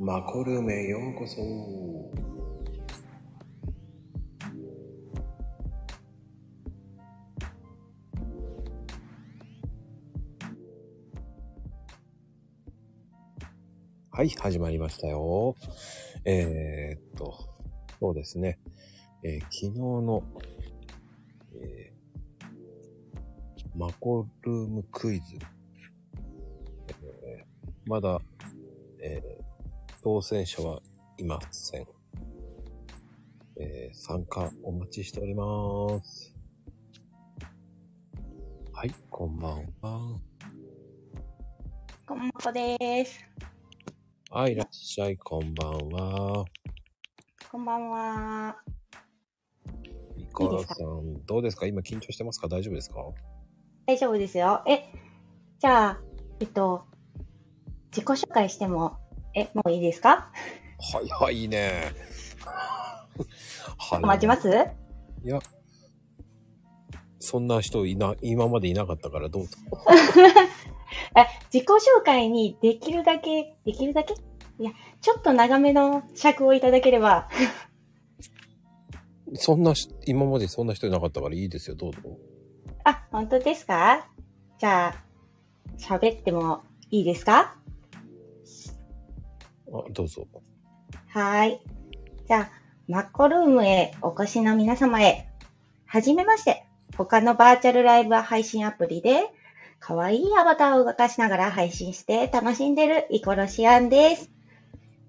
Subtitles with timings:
[0.00, 1.42] マコルームへようこそ。
[14.12, 15.56] はい、始まりましたよ。
[16.24, 17.34] えー、っと、
[17.98, 18.60] そうですね。
[19.24, 20.22] えー昨日の、
[21.60, 22.48] えー
[23.76, 25.38] マコルームクイズ。
[27.24, 27.44] えー
[27.86, 28.20] まだ、
[30.10, 30.80] 当選者は
[31.18, 31.86] いません。
[33.60, 36.34] えー参加お待ちしております。
[38.72, 40.18] はい、こんばんは。
[42.06, 43.20] こんばんこです。
[44.30, 46.46] はい、いらっしゃい、こんばんは。
[47.52, 48.56] こんばんは。
[50.16, 50.74] いか？
[50.74, 51.66] さん、どうですか？
[51.66, 52.48] 今緊張してますか？
[52.48, 53.02] 大丈夫ですか？
[53.86, 54.62] 大丈夫ですよ。
[54.66, 54.90] え、
[55.58, 56.00] じゃあ、
[56.40, 56.86] えっと、
[57.90, 58.96] 自己紹介しても、
[59.38, 60.30] え、もういいですか？
[60.92, 61.92] はいはい、いいね。
[63.78, 64.00] はい。
[64.00, 64.48] 待ちます？
[64.48, 65.38] いや、
[67.20, 69.56] そんな人いな、今までいなかったからどうぞ。
[71.16, 74.14] え、自己紹介にできるだけ、できるだけ？
[74.58, 77.28] いや、ちょっと長めの尺をいただければ。
[79.34, 82.00] そんなし、今までそんな人いなかったからいいですよ、どうぞ。
[82.84, 84.08] あ、本当ですか？
[84.58, 85.04] じゃあ、
[85.78, 87.56] 喋ってもいいですか？
[89.72, 90.26] あ、どうぞ。
[91.08, 91.60] はい。
[92.26, 92.50] じゃあ、
[92.86, 95.28] マッコルームへお越しの皆様へ、
[95.86, 96.64] はじめまして。
[96.96, 99.30] 他のバーチャルライブ配信アプリで、
[99.78, 104.30] 可愛いアバターを動かしながら配信して楽しんでるイコロシアンです。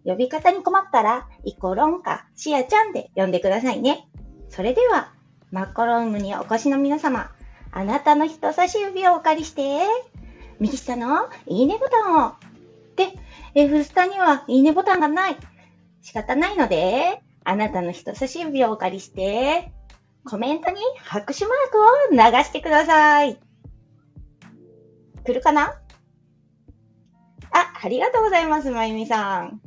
[0.05, 4.07] 呼び方に困ったら、イコロンかシアちゃんで呼んでくださいね。
[4.49, 5.13] それでは、
[5.51, 7.31] マッコルームにお越しの皆様、
[7.71, 9.79] あなたの人差し指をお借りして、
[10.59, 12.33] 右下のいいねボタンを。
[12.99, 13.13] で、
[13.55, 15.37] F スタにはいいねボタンがない。
[16.01, 19.71] 仕方ないので、あなたの人差し指をお借りして、
[20.25, 23.39] コメントに拍手マークを流してください。
[25.23, 25.79] 来るかな？
[27.51, 29.61] あ、ありがとうございます、まゆみさん。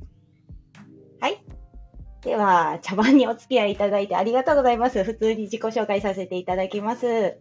[1.21, 1.43] はい。
[2.21, 5.03] では、茶番にお付き合いいただいてありがとうございます。
[5.05, 7.39] 普通に自己紹介させていただきます。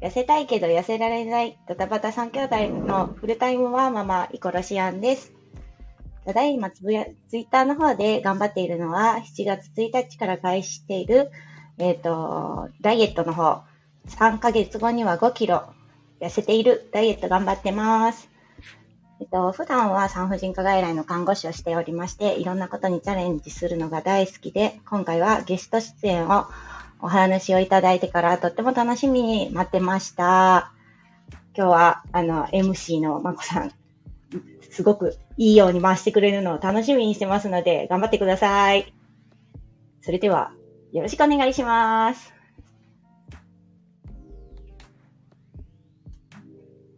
[0.00, 5.32] 痩せたいけど痩せられないドタバタ3兄弟のフルタイムワーママイコロシアンです。
[6.28, 11.30] ただいまつぶや、ツイッターの方で頑張っているのは、7月1日から開始している、
[11.78, 13.62] えっ、と、ダイエットの方、
[14.08, 15.64] 3ヶ月後には5キロ
[16.20, 18.28] 痩せているダイエット頑張ってます。
[19.22, 26.44] えっと、普段は産婦人科外来の看護師をしておりまして、いろんなことにチャレンジするのが大好きで、今回はゲスト出演を
[27.00, 30.74] お話をいただいてからとっても楽しみに待ってました。
[31.56, 33.72] 今日は、あの、MC のまこさん、
[34.70, 38.92] すごくいいように回してくれるのを楽しみにしてますので、頑張ってください。
[40.02, 40.52] それでは、
[40.92, 42.34] よろしくお願いします。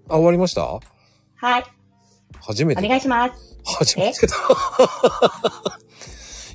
[0.08, 0.62] あ、終わりました？
[0.62, 1.64] はい、
[2.40, 2.86] お初めて。
[2.88, 3.58] 願いします。
[3.64, 4.34] 初めてだ。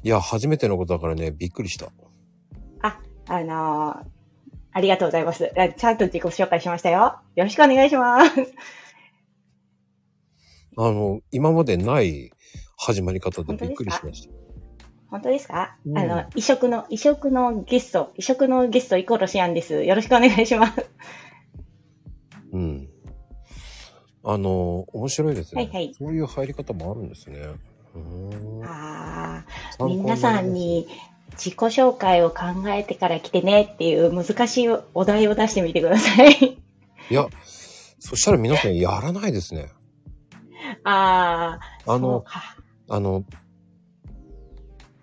[0.03, 1.87] いや、初めてのことだからね、びっくりした。
[2.81, 4.05] あ、あのー
[4.77, 5.49] ありがとうございます。
[5.57, 7.19] あちゃんと自己紹介しましたよ。
[7.35, 8.31] よろしくお願いします。
[10.77, 12.31] あの、今までない
[12.77, 14.33] 始まり方でびっくりしました。
[15.09, 19.83] 本当ですか、うんあの、異色の、異色のゲスト、異色のゲストイコロシアンです。
[19.83, 20.85] よろしくお願いします。
[22.51, 22.89] うん。
[24.23, 25.63] あの、面白いですね。
[25.63, 27.39] はいはいそういう入り方もあるんですね。
[28.65, 29.45] あ
[29.79, 30.87] あ、皆さんに
[31.33, 36.57] 自己紹介を考えてから来てねっていう難しいお題を出してみてください。
[37.09, 37.27] いや、
[37.99, 39.69] そしたら皆さんやらないですね。
[40.83, 42.57] ああ、あの、か。
[42.87, 43.25] あの、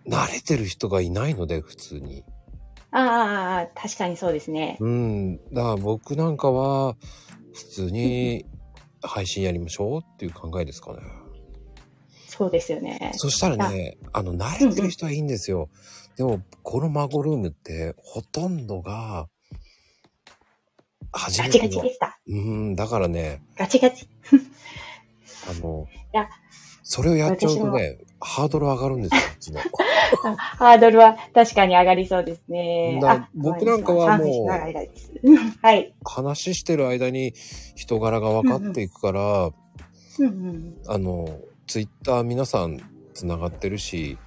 [0.06, 2.24] 慣れてる人がいないので、普通に。
[2.90, 4.76] ああ、確かにそうですね。
[4.80, 5.36] うん。
[5.52, 6.96] だから僕なんかは、
[7.54, 8.46] 普通に
[9.02, 10.98] 配信やりましょうっていう考えですかね。
[12.26, 13.12] そうですよね。
[13.16, 15.68] そしたらね、あの、慣れてる人はいいんですよ。
[16.16, 19.28] でも、このマゴルームって、ほとんどが、
[21.12, 21.94] 初ガめてのチガチで。
[21.94, 22.18] した。
[22.26, 24.08] うん、だからね、ガチガチ。
[25.50, 26.28] あのいや、
[26.82, 29.60] それをやっちゃうと私ね、ハードル上がるんですよ、こっちの。
[30.36, 33.00] ハードルは確かに上がりそうですね。
[33.34, 34.46] 僕なんかはもう。
[34.48, 35.94] はい。
[36.04, 37.34] 話してる間に
[37.74, 39.50] 人柄が分かっていくから、
[40.18, 40.76] うんうん。
[40.86, 42.78] あの、ツイッター皆さん
[43.14, 44.18] 繋がってるし、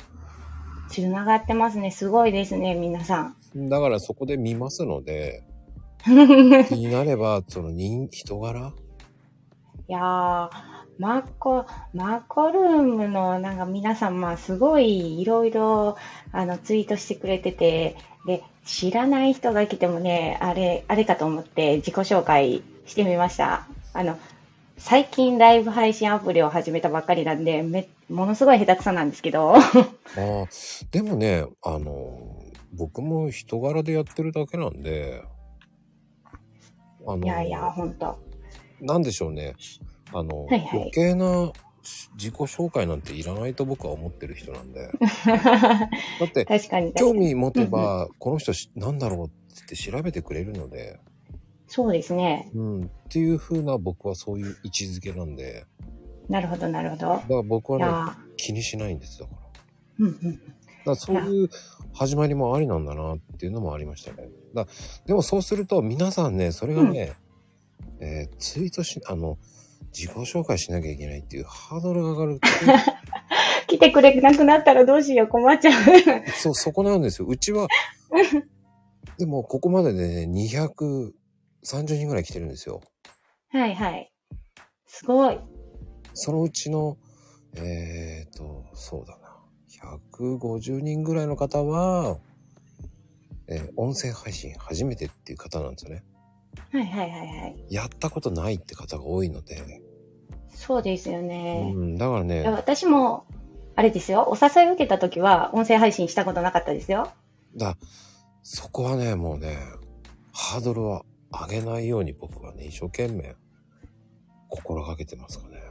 [0.90, 1.92] つながってますね。
[1.92, 3.70] すごいですね、皆さん。
[3.70, 5.44] だからそこで見ますので、
[6.04, 8.74] 気になれば、その人、人柄？
[9.88, 10.50] いやー、
[10.98, 15.98] マコ、マコルームのなんか皆さん、まあすごいいろいろ
[16.32, 17.96] あのツイートしてくれてて、
[18.26, 23.68] で、知らない人が来てもね、あれ、あれかと思って自己紹介してみました。
[23.94, 24.18] あの、
[24.78, 29.56] 最近ライブ配信アプリを始めたばっかりなんで、め、ものすごい下手くそなんですけど。
[29.56, 30.48] ああ、
[30.92, 32.42] でもね、あの、
[32.74, 35.24] 僕も人柄でやってるだけなんで、
[37.08, 38.18] あの、いやいや、ほんと。
[38.82, 39.56] なんでしょうね。
[40.14, 41.52] あの、はいはい余計な
[42.18, 44.90] 自己紹介なんていらないと僕は思ってる人なんで。
[45.30, 45.90] だ
[46.26, 46.94] って、確かに。
[46.94, 51.00] 興味持てば、この人しなんだろうって調べてくれるので、
[51.68, 52.50] そうですね。
[52.56, 55.66] うん、っていう風な僕はそういう位置づけなんで、
[56.30, 57.08] なるほど、なるほど。
[57.08, 59.32] だから僕はね、気にしないんですだか
[60.00, 60.06] ら。
[60.08, 60.42] うんうん。
[60.86, 61.50] らそういう
[61.94, 64.30] 始まりもありなんだなっていうのもありましたね。
[64.54, 64.68] だ
[65.06, 67.14] でもそうすると皆さんね、それがね、
[68.00, 69.38] えーツイートし、あの、
[69.96, 72.40] 自己紹介しなきゃいけないっていうハードルが上がる。
[73.68, 75.74] 来てくれなくなったらどうしよう、困っちゃう。
[76.32, 77.28] そう、そこなんですよ。
[77.28, 77.68] うちは、
[79.18, 81.14] でもここまででね、230
[81.98, 82.82] 人ぐらい来てるんですよ。
[83.50, 84.12] はいはい。
[84.86, 85.40] すごい。
[86.14, 86.98] そのうちの、
[87.56, 89.26] えーと、そうだな。
[90.12, 92.20] 150人ぐらいの方は、
[93.48, 96.04] えー音声配信初めてっていう方なんですよね。
[96.72, 97.66] はいはいはいはい。
[97.70, 99.85] やったことないって方が多いので。
[100.56, 101.72] そうですよね。
[101.76, 103.26] うん、だからいやね、私も、
[103.76, 104.26] あれですよ。
[104.30, 107.12] お誘い受けた時は音声配信したことなかったですよ。
[107.58, 107.78] だ
[108.42, 109.58] そこはね、もうね、
[110.32, 113.36] ハードルは上げないように僕はね、一生懸命
[114.50, 115.62] 心がけてますかね。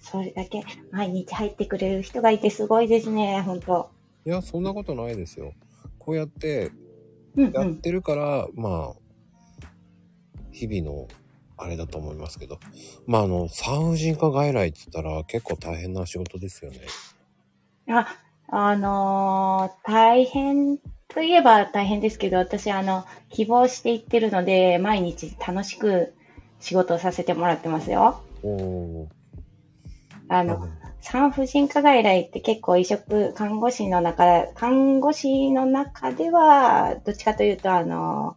[0.00, 3.90] それだけ毎日入ってくれる人がいてすごいですね、本当
[4.24, 5.52] いや、そんなことないですよ。
[5.98, 6.72] こうやって
[7.36, 7.52] うんうん。
[7.52, 9.66] やってるから、まあ、
[10.52, 11.08] 日々の
[11.60, 12.58] あれだと思いますけど。
[13.06, 16.80] まあ、あの、産婦人科外来って言ったら結構大変な仕事ですよね。
[17.88, 18.06] あ、
[18.48, 20.78] あのー大変
[21.08, 26.14] といえば大変ですけど、私、あの、希望していってるので、毎日楽しく
[26.60, 28.22] 仕事をさせてもらってますよ。
[28.42, 29.06] おー。
[30.28, 30.68] あの、
[31.00, 38.36] 産婦人科外来って結構移植、看護師の中、看護師の中では、どっちかというと、あの、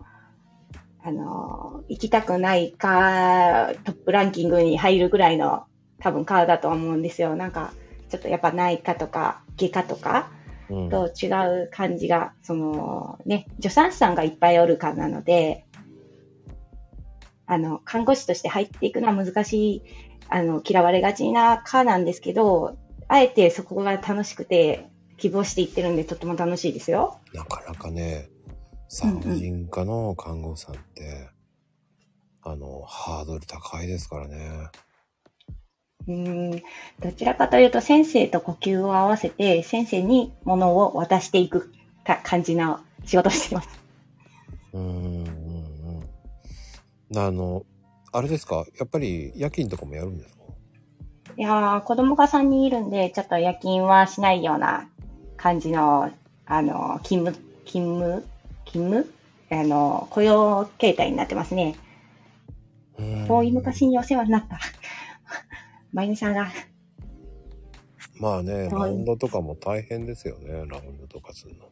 [1.04, 5.66] あの、行きたくないか、トップランキングに入るぐらいの
[6.00, 7.36] 多分科だと思うんですよ。
[7.36, 7.74] なんか、
[8.10, 10.32] ちょっとやっぱ内科とか外科とか
[10.70, 11.28] うん、と違
[11.66, 15.66] う感じが、そのね、助産師さんがいっぱいおる科なので、
[17.46, 19.82] あの、看護師として入っていくのは難しい
[20.30, 22.76] あの、嫌われがちな科なんですけど、
[23.08, 27.20] あえてそこが楽しくて、希望していってるんで、とっても楽しいですよ。
[27.34, 28.30] なかなかね、
[28.96, 31.28] 産婦人科の看護師さんって、
[32.44, 34.68] あの、ハードル高いですからね。
[36.08, 36.62] うーん、
[37.00, 41.74] どちらかというと、先生と呼吸を合わせて、先生に物を渡していく
[42.06, 43.70] か感じの仕事をしています。
[44.74, 46.04] うーん、うん、
[47.12, 47.18] うん。
[47.18, 47.66] あの、
[48.12, 48.64] あれですか？
[48.78, 50.44] やっぱり夜勤とかもやるんですか？
[51.36, 54.88] いやー、子供が3人いるんで、ちょっと夜勤はしないような
[55.36, 56.12] 感じの、
[56.46, 58.24] あの、勤務、勤務、
[58.66, 59.14] 勤務？
[59.52, 61.76] あの、雇用形態になってますね。
[63.28, 64.60] 遠い昔にお世話になった。
[65.92, 66.48] まゆみさんが、
[68.20, 70.52] まあね、はいラウンドとかも大変ですよね。
[70.68, 71.70] ラウンドとかするのも。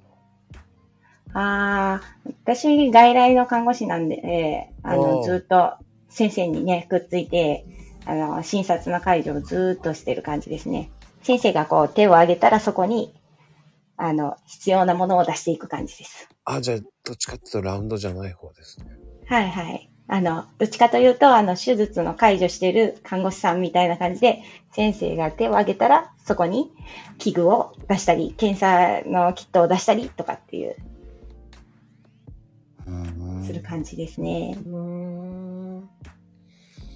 [1.33, 5.73] ああ、私、外来の看護師なんで、えーあの、ずっと
[6.09, 7.65] 先生にね、くっついて、
[8.05, 10.91] あの、診察の介助をずっとしてる感じですね。
[11.23, 13.13] 先生がこう手を挙げたらそこに、
[13.95, 16.27] あの、必要なものを出していく感じです。
[16.45, 18.85] あ、じゃあ、どっちかっていうとラウンドじゃない方ですね。
[19.27, 19.89] はいはい。
[20.07, 24.43] あの、どっちかというと、あの、手術の介助してる看護師さんみたいな感じで、
[24.73, 26.71] 先生が手を挙げたら、そこに
[27.17, 30.75] 器具を出したり、検査のキットを出したりとかっていう、
[32.87, 34.57] うんする感じですね。
[34.65, 35.89] うーん。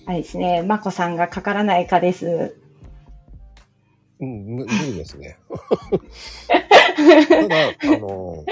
[0.08, 2.58] あれですね、まこさんがかからないかです。
[4.20, 5.38] うん、む無理ですね。
[7.28, 8.46] ただ、あの、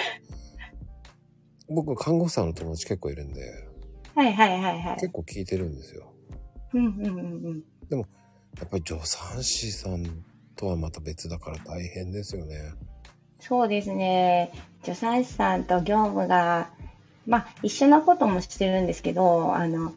[1.73, 3.67] 僕、看護師さんの友達結構いるんで、
[4.15, 4.95] はいはいはいはい。
[4.95, 6.13] 結構聞いてるんですよ。
[6.73, 7.99] うんうんうんうん。
[7.99, 10.05] やっぱり助産師さん
[10.55, 12.73] とはまた別だから大変ですよね。
[13.39, 14.51] そうですね。
[14.83, 16.69] 助産師さんと業務が、
[17.25, 19.93] まあ、一緒なこともしてるんですけど、あの、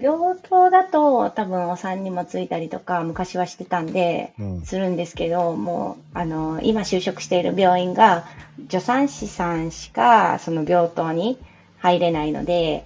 [0.00, 4.62] 病棟だと多分お産にもついたりとか昔はしてたんで、うん。
[4.62, 8.24] するんですけど、もう、あの、今就職している病院が、
[8.68, 11.38] 助産師さんしかその病棟に
[11.78, 12.84] 入れないので、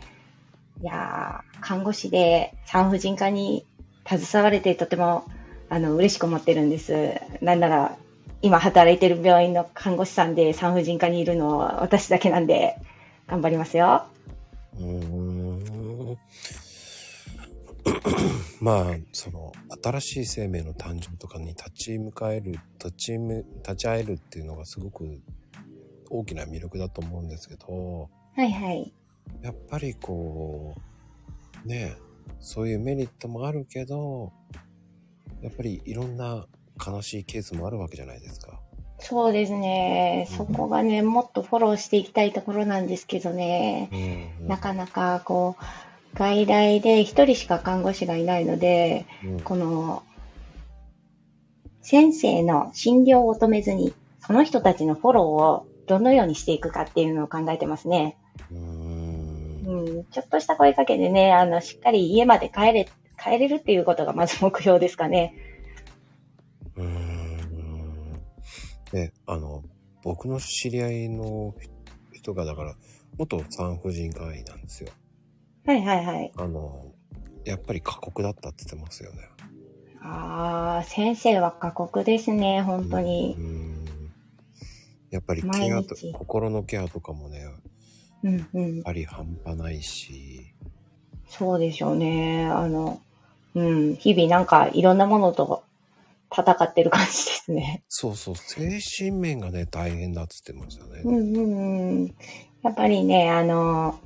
[0.82, 3.64] いやー看護師で産婦人科に
[4.06, 5.24] 携われてとても、
[5.70, 7.14] あの、嬉しく思ってるんです。
[7.40, 7.96] なんなら、
[8.42, 12.76] 今働いてる病院の看護師さんで産婦人科にいるのは私だけなんで、
[13.26, 14.04] 頑張りますよ。
[14.78, 15.29] うーん。
[18.60, 25.20] まあ、その、新しい生命の誕生とかに立ち向かえる、立ちむ、立ち会えるっていうのがすごく
[26.10, 28.92] 大きな魅力だと思うんですけど、はいはい。
[29.42, 30.74] やっぱりこ
[31.64, 32.02] う、ねえ、
[32.38, 34.32] そういうメリットもあるけど、
[35.42, 36.46] やっぱりいろんな
[36.84, 38.60] 悲しいケースもあるわけじゃないですか。
[38.98, 40.28] そうですね。
[40.30, 43.88] そこがね、もっとフォローしていきたいところなんですけどね。
[44.40, 50.02] うんなかなかこう、外来で一人しか看護師がいないので、うんこの、
[51.82, 58.16] 先生の診療を止めずに、その人たちのフォローをどのようにしていくかっていうのを考えてますね。
[58.50, 59.00] うーん
[59.70, 62.88] うん、ちょっとした声かけでね、あの、しっかり家まで帰れ、
[63.22, 65.34] 帰れるっていうことがまず目標ですかね。
[66.76, 68.20] うーん。
[68.92, 69.62] で、あの、
[70.02, 71.54] 僕の知り合いの
[72.12, 72.74] 人が、だから、
[73.18, 74.90] 元産婦人科医なんですよ。
[75.66, 76.32] はいはいはい。
[76.36, 76.92] あの、
[77.44, 79.28] やっぱり過酷だったって言ってますよね。
[80.02, 83.40] ああ、先生は過酷ですね、本当にう。
[83.42, 83.84] ん。
[85.10, 87.52] やっぱりケアと心のケアとかもね、やっ
[88.22, 88.82] うんうん。
[88.82, 90.52] ぱり半端ないし、
[91.28, 92.46] そうでしょうね。
[92.46, 93.00] あの、
[93.54, 95.62] うん、日々なんかいろんなものと
[96.32, 97.82] 戦ってる感じですね。
[97.88, 101.02] そうそう、精神面がね、大変だって言ってましたね。
[101.04, 102.14] うんうんうん。
[102.62, 103.98] やっぱりね、あの、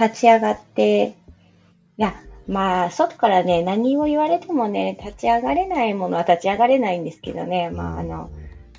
[0.00, 1.14] 立ち上がって、
[1.98, 2.14] いや、
[2.48, 8.30] まあ、外からね、何を言われてもね、立ち上がれないものは立ち上がれないんですけどね、まあ、あの、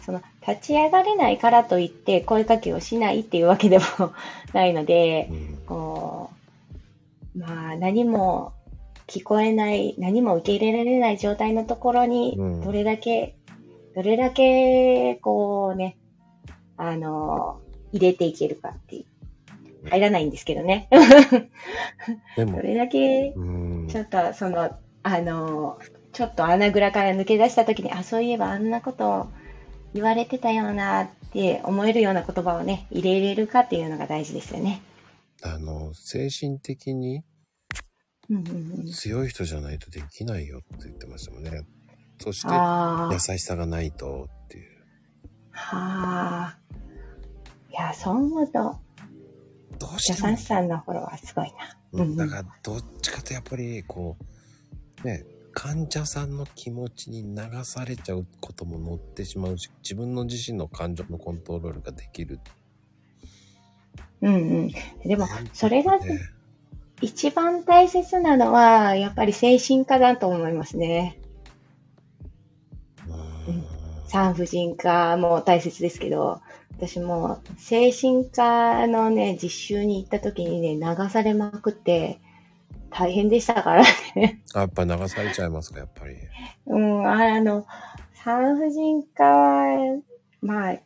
[0.03, 3.85] その、立ち上がれないからといって声かけをしないっていうわけでも
[4.53, 6.31] ないのでう、ん、こ
[7.35, 8.53] う、まあ、何も
[9.05, 13.35] 聞こえない、何も受け入れられない状態のところにうん、どれだけ、
[13.95, 15.97] どれだけ、こうね、
[16.77, 17.59] あの、
[17.93, 19.10] 入れていけるかっていう。
[19.89, 20.87] 入らないんですけどね。
[22.37, 23.43] でもど、れだけ、う
[23.85, 25.79] ん、ちょっと、その、あの、
[26.13, 29.31] ちょっと穴蔵から抜け出した時に、あ、そういえばあんなことを
[29.93, 34.81] 言われてたよなって思えるような言葉をね、入れれるかっていうのが大事ですよね。
[35.43, 37.23] あの、精神的に。
[38.93, 41.65] 強い人じゃないとできないよって言ってましたもんね。
[42.19, 42.47] そして、
[43.11, 43.37] 優。
[43.37, 44.69] しさがないとっていう。
[45.51, 46.57] はあ。
[47.69, 48.79] いや、そう思うと、
[49.81, 50.37] どうしても。
[50.37, 51.51] さんのフォローはすごいな。
[51.93, 54.15] うんうんだからどっちかとやっぱりこ
[55.03, 62.39] うね患者さんの気持ちに流されちゃうことも乗ってしまうし自分の自身の感情のコントロールができる。
[64.21, 64.71] うんうん。
[65.03, 66.19] でも、それがね
[67.01, 71.17] 一番大切なのは、やっぱり精神科だと思いますね。
[73.47, 73.63] うん。
[74.07, 76.41] 産婦人科も大切ですけど、
[76.81, 82.19] 私も精神科のね、実習に行った時にね、流されまくって、
[82.89, 83.83] 大変でしたから
[84.15, 84.41] ね。
[84.55, 86.15] あ やっぱ流されちゃいますかやっぱり
[86.65, 87.67] うん、あの、
[88.15, 90.01] 産婦人科は、
[90.41, 90.79] まあ、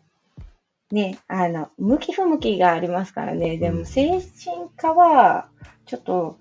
[0.91, 3.55] ね、あの、向き不向きがありますからね。
[3.55, 5.47] でうんも、精神科は、
[5.85, 6.37] ちょっと、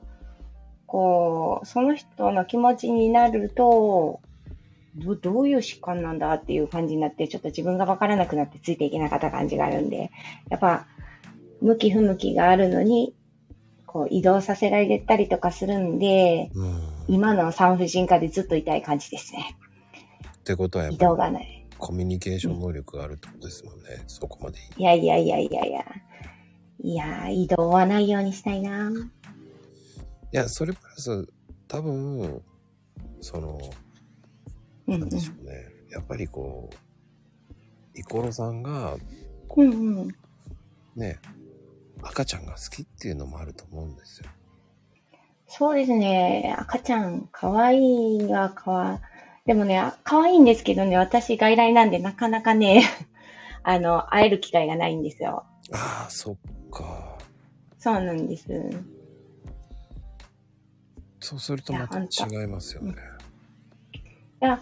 [0.86, 4.20] こう、その人の気持ちになると、
[4.96, 10.10] どどういう疾患なんだっていう感じになって、ちょっと自分がわからなくなってついていけなかった感じがあるんで、
[10.50, 10.86] やっぱ、
[11.60, 13.14] 向き不向きがあるのに、
[13.86, 19.58] こう、移動させられたりとかするんで、うん今の産婦人科でずっといたい感じですね。
[20.38, 21.66] ってことはやっ移ぱり動がない。
[21.76, 25.84] コミュニケーション能力があるってことですもんね、そこまでいやいやいやいやいや。
[26.80, 28.90] いや、移動はないようにしたいな。
[28.90, 31.28] いやそれプラス
[31.68, 32.42] 多分
[33.20, 33.83] そのうん
[34.86, 38.96] なんでしょうね、やっぱりこうイコロさんが
[39.56, 39.70] うん。
[39.70, 40.08] うんうん。
[40.96, 41.18] ね
[42.02, 44.28] 赤ちゃんが好きっていうのもあると思うんですよ
[45.56, 46.56] そうですね。
[46.58, 49.00] 赤ちゃん、可愛いがかわ、
[49.46, 52.82] でもね、あ可愛いんですけどね、私外来なんでなかなかね、
[53.62, 55.44] あの、会える機会がないんですよ。
[55.72, 56.36] ああそっ
[56.70, 57.18] か
[57.78, 58.48] そうなんです。
[61.20, 62.06] そうするとまた違
[62.44, 62.94] いますよね。
[64.44, 64.60] や、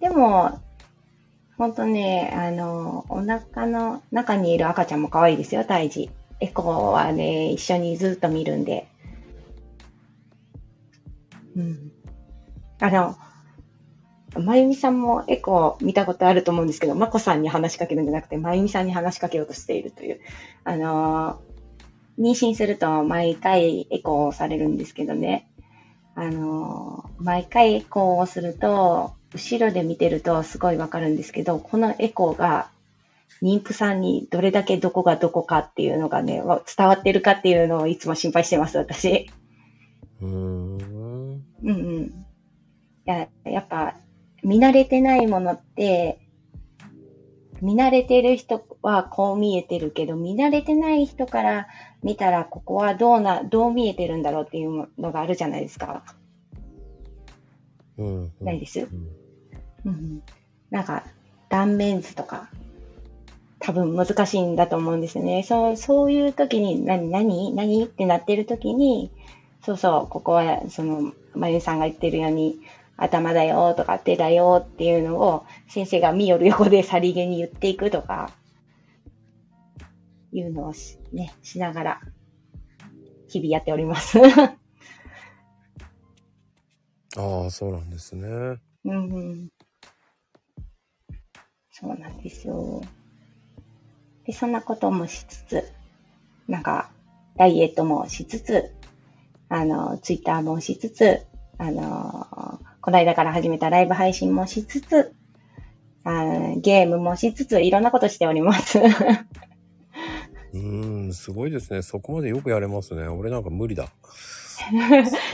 [0.00, 0.60] でも、
[1.56, 6.10] ほんとね、あの、お腹の中にいる赤ちゃんも可愛いですよ、胎児。
[6.40, 8.88] エコーはね、一緒にずっと見るんで。
[11.56, 11.92] うん。
[12.80, 13.16] あの、
[14.36, 20.20] まゆみさんもエコー見たことあると思うんですけど、まこさんに話しかけるんじゃなくて、まゆみさんに話しかけようとしているという。
[20.64, 21.40] あの、
[22.18, 25.48] 妊娠すると毎回エコーされるんですけどね。
[26.16, 32.70] あの、毎回こうすると、後ろで見てるとすごいわかるんですけど、このエコーが
[33.42, 36.40] 妊婦さんにどれだけどこがどこかっていうのがね、
[36.76, 39.28] 伝わってるかっていうのをいつも心配してます、私。
[40.20, 40.78] うーん。
[40.82, 42.24] うんうん。
[43.04, 43.94] や、やっぱ、
[44.42, 46.18] 見慣れてないものって、
[47.64, 51.66] 見慣れてる人はこう見えてるけど、見慣れてない人から
[52.02, 56.02] 見たら、ここはどうな、どう見えてるんだろうっていうのがあるじゃないですか。
[57.96, 59.08] うん、ないです、うん、
[59.86, 60.22] うん。
[60.70, 61.04] なんか、
[61.48, 62.50] 断面図とか、
[63.60, 65.42] 多分難しいんだと思うんですよね。
[65.42, 67.84] そう、そういう時に、何、何、何？
[67.84, 69.10] ってなってる時に、
[69.64, 72.58] そうそう、ここは、その、まゆさんが言ってるように、
[72.96, 78.30] 頭だよとか手だよっていうのを先生が見よる横でさりげに言っていくとか、
[80.32, 82.00] いうのをし,、ね、しながら、
[83.28, 84.18] 日々やっております
[87.16, 88.28] ああ、そうなんですね。
[88.28, 89.48] うん、うん。
[91.70, 92.82] そうなんですよ。
[94.24, 95.72] で、そんなこともしつつ、
[96.48, 96.90] なんか、
[97.36, 98.72] ダイエットもしつつ、
[99.48, 101.24] あの、ツイッターもしつつ、
[101.58, 105.14] あの、この間から始めたライブ配信もしつつ、
[106.04, 108.78] あゲームもしつつ、いろんなことしております。
[110.52, 111.80] うーん、すごいですね。
[111.80, 113.08] そこまでよくやれますね。
[113.08, 113.84] 俺なんか無理だ。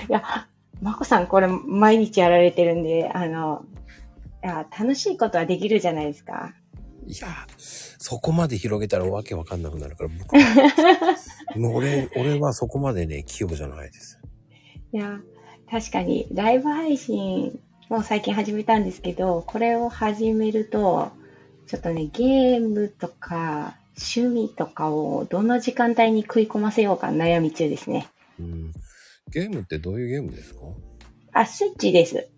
[0.09, 0.47] いや、
[0.81, 3.65] まこさんこれ毎日やられてるんで、あの、
[4.45, 6.55] いや楽しいことはできるじゃないですか。
[7.09, 11.17] いや、そこまで広げたらわけわかんなくなるから、僕は。
[11.59, 14.21] もう俺、俺はそこまでね、器用じゃないです。
[14.93, 15.21] いや、
[15.71, 21.11] 確かに、ライブ配信も最近始めたんですけど、これを始めると、
[21.67, 28.09] ちょっとね、ゲームとか趣味とかをどの時間帯に食い込ませようか悩み中ですね。
[28.41, 28.73] うん。
[29.31, 30.61] ゲームってどういうゲームですか？
[31.33, 32.29] あ、スイッチです。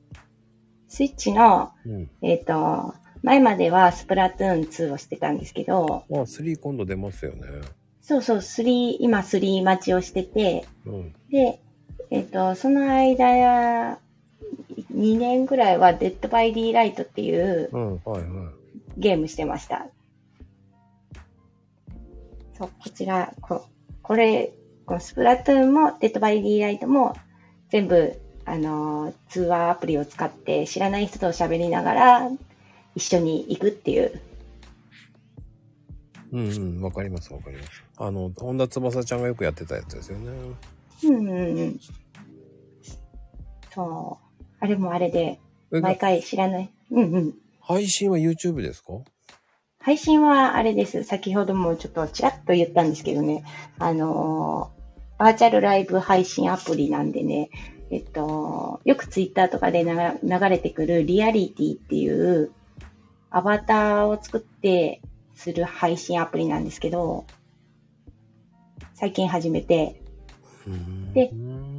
[0.88, 6.04] スイッチの、うん、えっ、ー、と、前まではスプラトゥーン2をしてたんですけど。
[6.10, 7.47] あ、3今度出ますよね。
[8.02, 11.60] そうそう、3、今3待ちをしてて、うん、で、
[12.12, 13.98] えっ、と、その間、
[14.94, 17.70] 2年ぐらいはデッドバイディーライトっていう、
[18.98, 19.86] ゲームしてました。
[22.58, 23.64] そう、こちら、こ
[24.02, 24.52] これ、
[24.84, 27.16] このスプラトゥーンもデッドバイディーライトも
[27.70, 32.30] 全部、あの、通話アプリを使って知らない人と喋りながら
[32.94, 34.20] 一緒に行くっていう。
[36.30, 37.82] うんうん、わかりますわかります。
[37.96, 40.30] あの、本田翼ちゃんがよくやってたやつですよね。
[41.04, 41.80] うんうんうん。
[43.75, 44.45] そう。
[44.61, 46.71] あれもあれで、毎回知らない。
[46.91, 47.35] うんうん。
[47.61, 48.93] 配信は YouTube ですか？
[49.78, 51.02] 配信はあれです。
[51.02, 53.45] 先ほどもちょっとちらっと言ったんですけどね。
[53.78, 57.50] あのー、バーチャルライブ配信アプリなんでね、
[57.91, 62.52] えっと、よくツイッターとかで流れてくるリアリティっていう
[63.30, 65.00] アバターを作って
[65.35, 67.26] する配信アプリなんですけど、
[68.95, 70.00] 最近始めて、
[71.13, 71.32] で、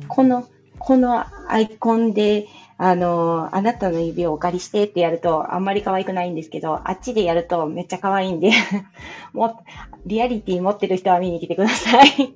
[0.07, 0.47] この
[0.85, 8.51] このアイコンで、あの、あなたの指をお借りしてってやると、あんまり可愛くないんですけど、あっちでやるとめっちゃ可愛いんで
[9.31, 9.63] も、
[10.05, 12.35] リアリティ持ってる人は見に来てください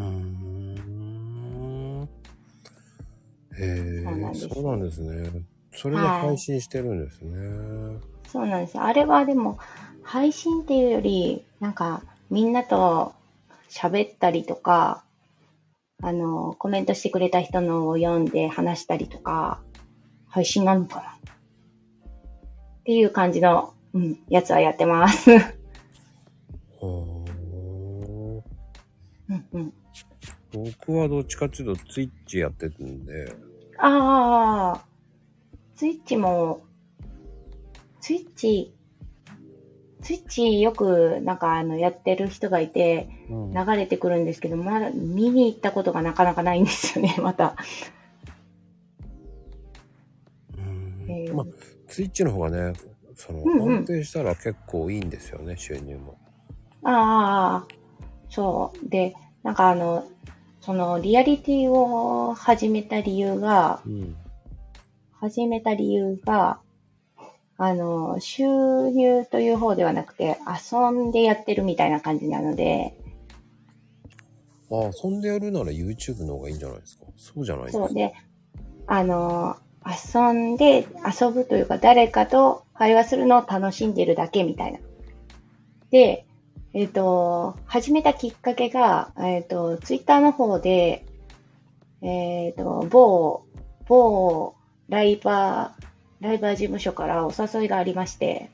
[0.00, 0.38] うん。
[3.56, 5.30] へえ、そうなんですね。
[5.70, 8.28] それで配信してるんですね、はい。
[8.28, 8.78] そうなんです。
[8.80, 9.58] あれはでも、
[10.02, 13.12] 配信っていうより、なんか、みんなと
[13.70, 15.04] 喋ったりとか、
[16.00, 19.60] あの、コメントしてくれた人のを読んで話したりとか、
[20.28, 21.02] 配信なのかな？
[21.02, 25.30] っていう感じの、うん、やつはやってます。
[26.78, 28.42] ほー。
[29.30, 29.74] うんうん。
[30.52, 33.32] 僕はどっちかっていうとツイッチやってるんで。
[33.78, 34.84] ああ、
[35.76, 36.62] ツイッチも、
[38.00, 38.74] ツイッチ、
[40.02, 47.56] スイッチよくなんかあのやってる人がいて流れてくるんですけど、まだ見に行ったことがなかなかないんですよね、 また。
[50.56, 51.06] うん。
[51.10, 51.46] えー、まあ、
[51.88, 52.72] ツイッチの方がね、
[53.16, 56.16] その、うんうん、安定したら結構いいんですよね、収入も。
[56.84, 57.74] ああ、
[58.28, 58.88] そう。
[58.88, 60.04] で、なんかあの、
[60.60, 64.16] そのリアリティを始めた理由が、うん、
[65.12, 66.60] 始めた理由が、
[67.60, 68.44] あの、収
[68.90, 72.96] 入という方ではなくて、遊んでやってるみたいな感じなので。
[74.70, 77.04] あ、遊んでやるなら YouTube の方がいいんじゃないですか？
[77.16, 77.86] そうじゃないですか？
[77.86, 78.14] そうで、
[78.86, 80.86] あの、遊んで、
[81.20, 84.78] 遊ぶというか、誰かと会話するのを楽しんでるだけみたいな。
[85.90, 86.26] で、
[86.74, 91.04] えっ、ー、と、始めたきっかけが、えっ、ー、と、Twitter の方で、
[92.02, 93.42] えっ、と、某、
[93.88, 94.54] 某
[94.88, 95.87] ライバー、
[96.20, 98.50] ライバー事務所からお誘いがありまして、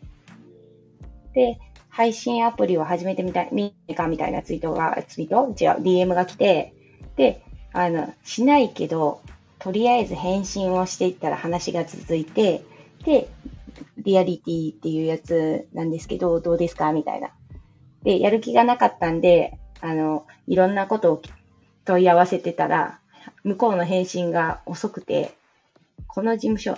[1.34, 5.46] で、配信アプリを始めてみたい、みかみたいなツイートが、ツイート？
[5.62, 6.74] 違う、DM が来て、
[7.16, 9.20] で、あの、しないけど、
[9.58, 12.64] とりあえず返信をしていったら話が続いて、
[13.04, 13.28] で、
[13.98, 17.30] リアリティっていうやつなんですけど、どうですかみたいな。
[18.02, 21.22] で、やる気がなかったんで、あの、いろんなことを
[21.84, 23.00] 問い合わせてたら、
[23.42, 25.34] 向こうの返信が遅くて、
[26.06, 26.76] この事務所、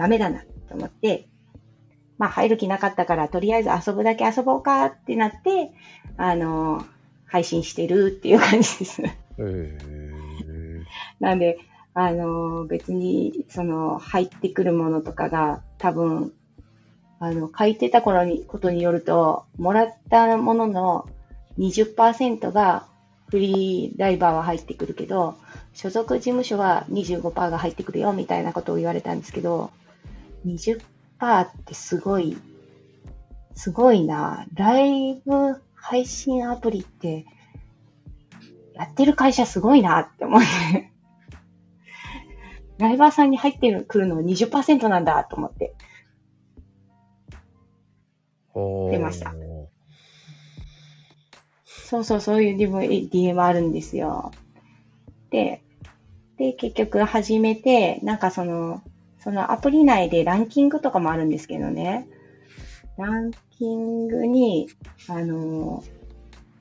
[0.00, 1.28] ダメだなと思って、
[2.16, 5.72] まあ入る気なかったから、とりあえず遊ぶだけ遊ぼうかってなって、
[6.16, 6.86] あの、
[7.26, 9.02] 配信してるっていう感じです。
[9.02, 9.78] へえ。
[11.20, 11.58] なんで、
[11.92, 16.32] あの、別に、その、入ってくるものとかが、多分、
[17.18, 21.08] あの、書いてた頃に、ことによると、もらったものの
[21.58, 22.86] 20%が
[23.28, 25.36] フリーライバーは入ってくるけど、
[25.74, 29.70] 所属事務所は25%が入ってくるよ、みたいなことを言われたんですけど、
[30.44, 30.80] 20%
[31.40, 32.36] ってすごい、
[33.54, 34.46] すごいな。
[34.54, 37.26] ライブ配信アプリって、
[38.74, 40.90] やってる会社すごいなって思って。
[42.78, 45.74] ライバーさんに入ってくるの20%なんだと思って。
[48.54, 49.32] 出ました
[51.64, 54.32] そうそう、そういう DM あるんですよ。
[55.30, 55.62] で、
[56.36, 58.82] で、結局始めて、なんかその、
[59.20, 62.08] そのアプリ内でランキングとかもあるんですけどね。
[62.96, 64.68] ランキングに、
[65.08, 65.84] あの、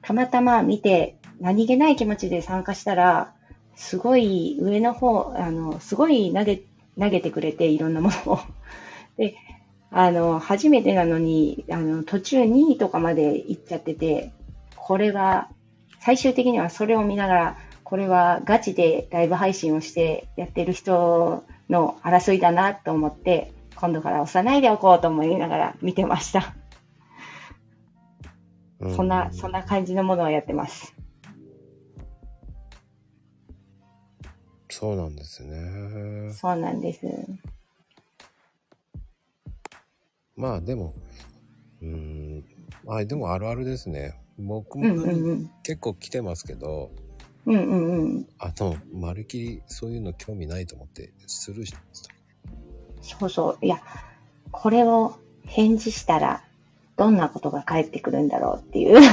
[0.01, 3.33] たまたま見て、何気ない気持ちで参加したら、
[3.75, 6.61] すごい上の方、あの、すごい投げ、
[6.99, 8.39] 投げてくれて、いろんなものを。
[9.17, 9.35] で、
[9.89, 14.31] あの、初めてなのに、あの、途中2位とかまで行っちゃってて、
[14.75, 15.49] これは、
[15.99, 26.55] 最終的にはそれを見ながら、これはガチでライブ配信をしてやってる人の争いだなと思って、今度から押さないでおこうと思いながら見てました。
[28.79, 30.93] うそんな、そんな感じのものをやってます。
[34.69, 36.31] そうなんですね。
[36.33, 37.01] そうなんです。
[40.35, 40.93] まあでも、
[41.81, 42.45] うーん、
[42.87, 44.17] あ、でもあるあるですね。
[44.37, 44.85] 僕も。
[45.63, 47.08] 結構来てますけど、うんうんうん。
[48.39, 52.13] あの、まるっきりそういうの興味ないと思ってスルーしてました。
[53.01, 53.65] そうそう。
[53.65, 53.81] いや、
[54.51, 56.43] これを返事したら、
[56.97, 58.99] どんなことが返ってくるんだろうっていう。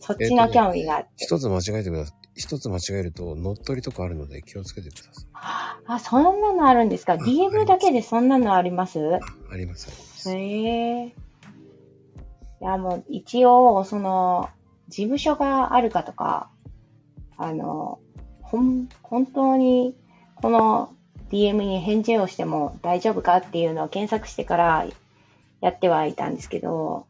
[0.00, 1.10] そっちの興味があって。
[1.18, 2.16] 一つ間違えてください。
[2.34, 5.26] 一つ間違えると乗っ取りとかあるので気をつけてください。
[5.86, 8.98] あ、そんなのあるんですか ?DM だけでそんなのあります？
[9.50, 10.30] ありますあります。
[10.30, 11.06] へえ。
[11.06, 11.12] い
[12.64, 14.48] や、もう一応、その、
[14.90, 16.50] 事務所があるかとか、
[17.38, 18.00] あの、
[18.42, 19.96] ほん、本当に、
[20.34, 20.94] この
[21.30, 24.86] DM に返事をしても大丈夫かっていうのを検索してから
[25.60, 27.06] やってはいたんですけど、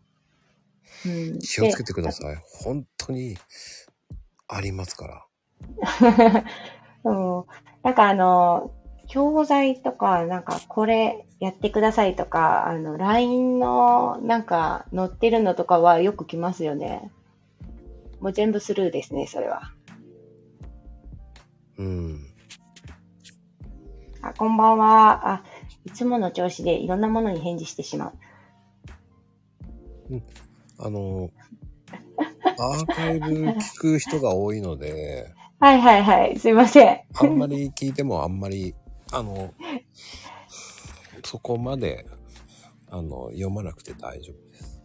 [1.06, 2.36] うん、気をつけてください。
[2.62, 3.36] 本当に
[4.46, 5.26] ありますから。
[7.04, 7.44] うん。
[7.82, 8.72] なんかあの、
[9.08, 17.10] 教材とか、なんかこれやってくださいとか、あの、LINE のなんか載ってるのとかはよく来ますよね。
[18.20, 19.72] もう全部スルーですね、それは。
[21.78, 22.26] うん。
[24.22, 25.30] あ、こんばんは。
[25.30, 25.44] あ、
[25.86, 28.12] いつもの調子でいろんなものに返事してしまう。
[30.78, 31.30] あの、
[32.58, 36.38] アーカイブ聞く人が多いので、はいはいはい。
[36.38, 37.00] すいません。
[37.14, 38.74] あんまり聞いてもあんまり、
[39.12, 39.52] あの、
[41.22, 42.06] そこまで、
[42.88, 44.80] あの、読まなくて大丈夫です。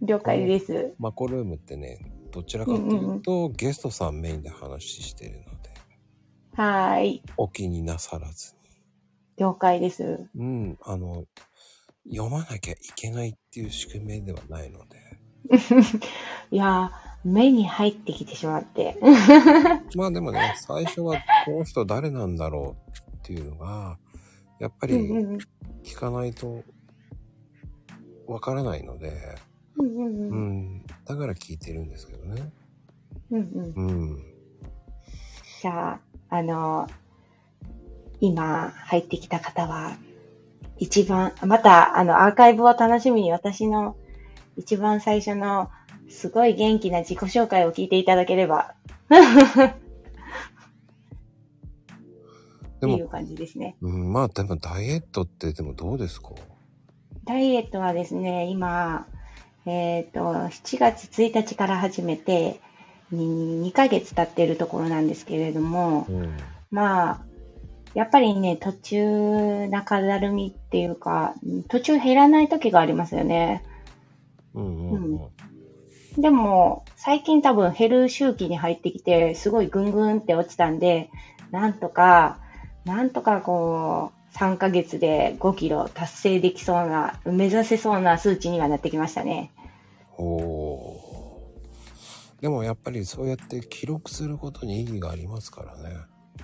[0.00, 0.94] 了解です。
[0.98, 1.98] マコルームってね、
[2.30, 5.50] どちらかというと、ゲストさんメインで話しているので、
[6.54, 7.22] はーい。
[7.36, 8.54] お気になさらず。
[9.36, 10.28] 了解です。
[10.36, 11.24] うん、あの、
[12.08, 14.98] 読まなきゃいけないっていう仕組みではないので、
[16.50, 18.98] いやー、目に入ってきてしまって。
[19.96, 23.98] まあでもね、最初はこの人誰なんだろうっていうのが、
[24.58, 25.38] やっぱりうんうん
[25.82, 26.62] 聞かないと
[28.26, 29.38] わからないので、
[29.80, 30.58] うんうんううん。
[30.76, 32.52] ん、だから聞いてるんですけどね。
[33.30, 33.40] うん
[33.76, 33.88] うん。
[33.88, 34.18] うん。
[35.62, 36.88] じゃあ、あの、
[38.20, 39.96] 今入ってきた方は、
[40.78, 43.96] 一番、また、あの、アーカイブを楽しみに私の
[44.56, 45.70] 一番最初の
[46.08, 48.74] すごい元気な自己紹介を聞いていただければ、
[52.80, 53.76] でも、っていう感じですね。
[53.82, 56.30] うん、まあでもダイエットってでもどうですか
[57.24, 59.06] ダイエットはですね、今、
[59.70, 62.60] えっ、と、7月1日から始めて、
[63.12, 66.36] に2ヶ月経っているところなんですけれども、うん。
[66.70, 67.20] まあ、
[67.94, 71.34] やっぱりね、途中中だるみっていうか、
[71.68, 73.64] 途中減らない時がありますよね。
[74.54, 75.04] うんうん
[76.16, 76.20] うん。
[76.20, 81.10] でも、最近多分減る周期に入ってきて、すごいぐんぐんって落ちたんで、
[81.50, 82.38] なんとか、
[82.84, 89.50] なんとかこう、3ヶ月で5キロ達成できそうな、目指せそうな数値にはなってきましたね。
[90.18, 95.96] おーでもやっぱりそうやって記録することに意義がありますからね。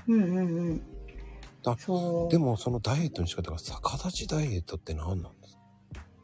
[0.09, 0.83] うんうんうん。
[1.65, 2.31] あそう。
[2.31, 5.57] でもそのダイエットの仕方が逆立ちダイエットって何なんです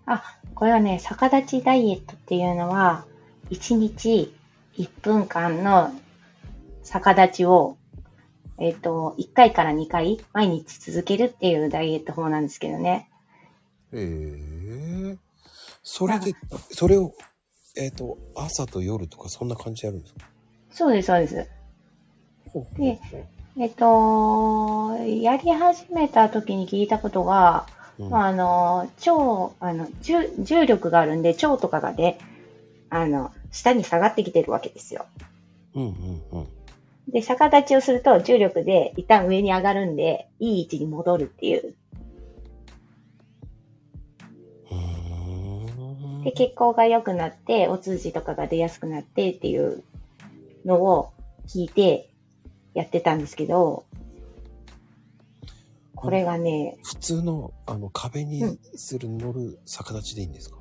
[0.06, 0.22] か？
[0.54, 3.06] これはね、逆立ちダイエットっていうのは、
[3.50, 4.34] 1日
[4.76, 5.90] 1分間の
[6.84, 7.78] 逆立ちを、
[8.58, 13.08] えっ、と、1回から2回毎日続けるっていうダイエット法なんですけどね。
[13.92, 14.38] え
[15.14, 15.18] え
[15.82, 16.34] それで、
[16.70, 17.12] それを、
[17.76, 20.20] えっ、と、朝と夜とかそんな感じでやるんですか？
[20.70, 21.48] そうです、そうです。
[22.52, 22.98] ほうで
[23.58, 27.66] えっ、と、やり始めた時に聞いたことが、
[27.98, 32.18] うんまあ、あの、腸、あの、重重力があるんで、腸とかがね、
[32.90, 35.06] あの、下に下がってきてるわけですよ。
[35.74, 36.46] うんうんうん。
[37.08, 41.68] で、逆立ちをすると重力で一旦上に上がるんで、いい位置に戻るっていう。
[41.68, 41.74] う
[46.24, 49.82] で、血行が良くなって、お通じとかが出やすくなってっていう
[50.64, 51.12] のを
[51.46, 52.10] 聞いて
[52.74, 53.84] やってたんですけど、
[55.94, 60.56] これがね、普通のあの壁にうんする乗る逆立ちでいいんですか、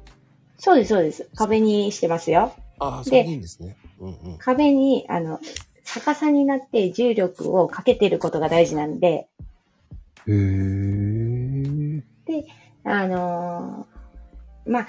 [0.57, 1.29] そうです、そうです。
[1.35, 2.53] 壁にしてますよ。
[2.79, 3.75] ああ、そでれでいいんですね。
[3.99, 4.37] うんうん。
[4.37, 5.39] 壁に、あの、
[5.83, 9.27] 逆さになって重力をかけてることが大事なんで、
[10.27, 12.03] へえ。
[12.83, 14.87] あのーまあ、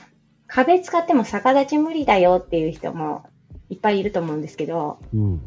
[0.55, 3.25] 壁使っても逆立ち無理だよっていう人も
[3.71, 5.41] いっぱいいると思うんですけど、うん。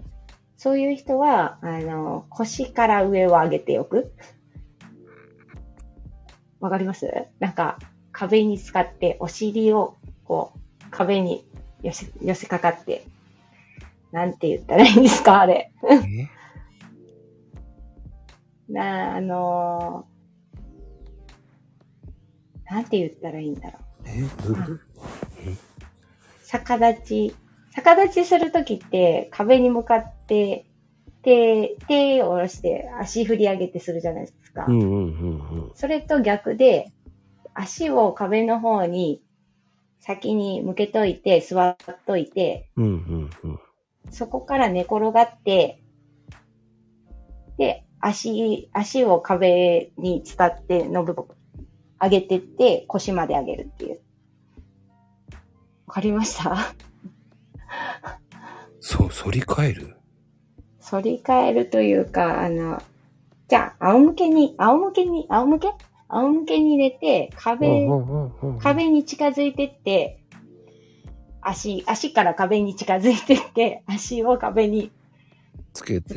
[0.58, 4.14] そういう人は、あの、腰から上を上げておく。
[6.60, 7.12] わかります？
[7.40, 7.78] なんか、
[8.12, 11.46] 壁に使ってお尻を、こう、壁に
[11.84, 13.04] 寄せ、寄せかかって、
[14.12, 15.72] なんて言ったらいいんですかあれ。
[15.88, 16.28] え？
[18.74, 20.16] な、あのー
[22.74, 23.85] なんて言ったらいいんだろう。
[24.06, 25.06] えどういうこと？
[26.48, 27.36] 逆立ち、
[27.76, 30.66] 逆立ちするときって壁に向かって
[31.24, 34.66] 手、手を下ろして足振り上げてするじゃないですか。
[34.68, 34.96] うんうんう
[35.66, 36.92] んそれと逆で、
[37.54, 39.22] 足を壁の方に
[40.00, 42.86] 先に向けといて、座っといて、うん。
[42.86, 43.60] うんうんうん。
[44.12, 45.82] そこから寝転がって、
[47.58, 51.26] で、足、足を壁に伝っての部分、
[52.06, 54.00] 上げてって腰まで上げるっていう。
[55.88, 56.58] わかりました？
[58.80, 59.96] そう、反り返る？
[60.82, 62.82] 反り返るというか、あの、
[63.48, 65.68] じゃあ、仰向けに、仰向けに、仰向け？
[66.08, 67.88] 仰向けに寝て、壁。
[68.62, 70.20] 壁に近づいてって、
[71.42, 74.92] 足、足から壁に近づいてって、 足を壁に、
[75.74, 76.14] つけて。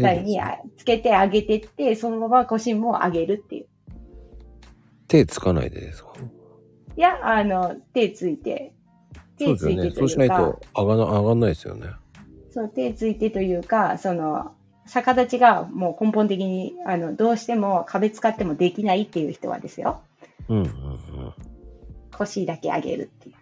[0.76, 3.66] つけて上げてって、そのまま腰も上げるっていう。
[5.08, 6.12] 手つかないでですか？
[6.96, 8.74] いや、あの、手ついて、
[9.38, 9.82] そうですよね。
[9.84, 10.38] 手ついてとそうしないいうか、
[10.74, 11.86] と上がな、上がんないですよね。
[12.50, 14.52] そう、手ついてというか、その、
[14.86, 20.00] 逆立ちがもう根本的に、あの、どうしても壁使ってもできないっていう人はですよ。
[20.48, 20.68] うんうんうん。
[22.16, 23.34] 腰だけ上げるっていう。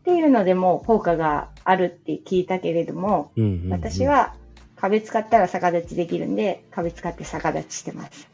[0.00, 4.34] っていうのでも効果があるって聞いたけれども、うんうんうん私、は
[4.82, 8.28] 壁使ったら逆立ちできるんで、壁使って逆立ちしてます。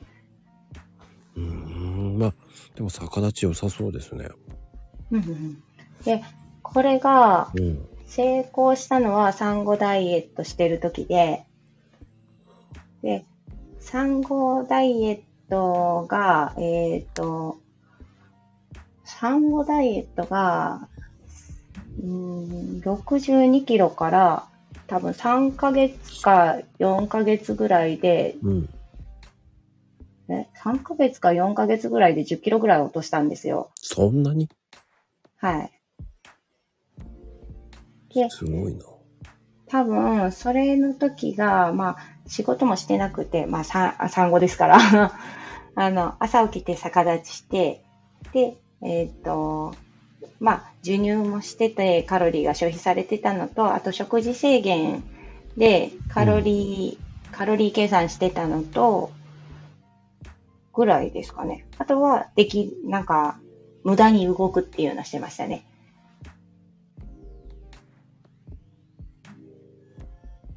[1.36, 2.34] うーん、まあ、
[2.74, 4.30] でも逆立ち良さそうですね。
[5.10, 5.62] うんうんうん
[6.04, 6.22] で、
[6.62, 7.86] これがうん。
[8.06, 11.44] 成功したのは産後ダイエットしてる時で、
[13.02, 13.26] で、
[13.80, 17.58] 産後ダイエットが、えっ、と、
[19.04, 20.88] 産後ダイエットが、
[22.00, 24.48] うーん、62キロから
[24.88, 28.68] 多分3ヶ月か4ヶ月ぐらいで、うん。
[30.28, 33.70] ね、3ヶ月か4ヶ月ぐらいで10キロぐらい落としたんですよ。
[33.76, 34.48] そんなに？
[35.36, 35.70] はい。
[38.14, 38.84] で、すごいな。
[39.68, 41.96] 多分、それの時が、まあ、
[42.26, 44.78] 仕事もしてなくて、まあ、産産後ですから、
[45.74, 47.84] あの、朝起きて逆立ちして、
[48.32, 49.74] で、えっ、と、
[50.40, 55.02] まあ、授乳もしてて、カロリーが消費されてたのと、あと食事制限
[55.56, 59.10] で、カロリー、カロリー計算してたのと、
[60.72, 61.66] ぐらいですかね。
[61.78, 63.40] あとは、でき、なんか、
[63.82, 65.64] 無駄に動くっていうのをしてましたね。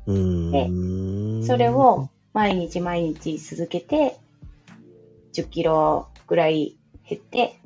[0.06, 1.44] うーん。
[1.44, 4.18] それを毎日毎日続けて、
[5.34, 6.78] 10キロぐらい
[7.10, 7.60] 減って、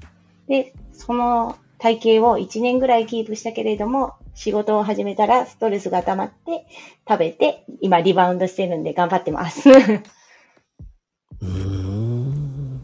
[0.48, 6.66] で、その体型を1年ぐらいキープしたけれども、仕事を始めたらストレスが溜まって、
[7.08, 9.70] 食べて、今リバウンドしてるんで頑張ってます。
[9.70, 12.82] うーん。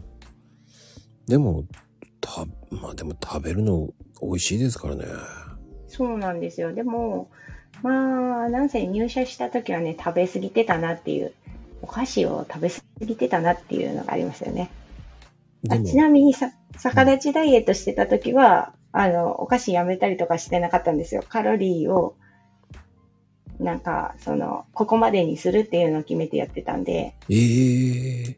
[1.26, 1.64] でも、
[2.20, 3.88] た、まあでも食べるの
[4.20, 5.04] 美味しいですからね。
[5.88, 6.72] そうなんですよ。
[6.72, 7.28] でも、
[7.82, 11.32] まあ、なんせ入社した時はね、食べ過ぎてたなっていう、
[11.82, 14.70] お菓子を食べ過ぎてたなっていうのがありましたよね。
[15.70, 21.22] あちなみにさ、逆立ちダイエットしてた時は、あの、お菓子やめたりとかしてなかったんですよ。
[21.26, 22.16] カロリーを、
[23.58, 28.36] なんか、その、ここまでにするっていうのを決めてやってたんで、ええ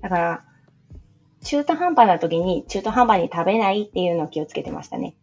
[0.00, 0.44] だから、
[1.42, 5.16] 中途半端な時に中途半端に食べないっていうのを気をつけてましたね。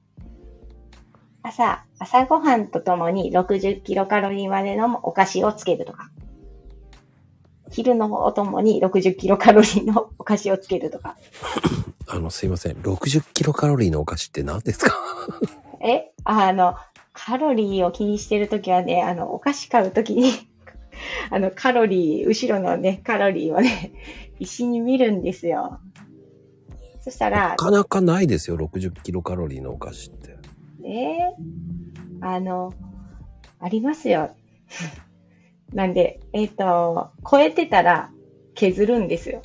[1.41, 6.09] 朝、朝ごはんとともに60キロカロリーまでのお菓子をつけるとか。
[7.69, 11.17] 昼のおともに60キロカロリーのお菓子をつけるとか。
[12.13, 12.73] あの、すいません。
[12.73, 14.93] 60キロカロリーのお菓子って何ですか？
[15.81, 16.75] えあの、
[17.11, 20.31] カロリーを気にしてるときはね、あの、お菓子買うときに、
[21.31, 23.93] あの、カロリー、後ろのね、カロリーをね、
[24.37, 25.79] 必死に見るんですよ。
[27.01, 28.57] そしたらな、かなかないですよ。
[28.57, 30.37] 60キロカロリーのお菓子って。
[30.85, 32.73] えー、あの、
[33.59, 34.29] ありますよ。
[35.73, 38.11] なんで、えっ、と、超えてたら
[38.53, 39.41] 削るんですよ。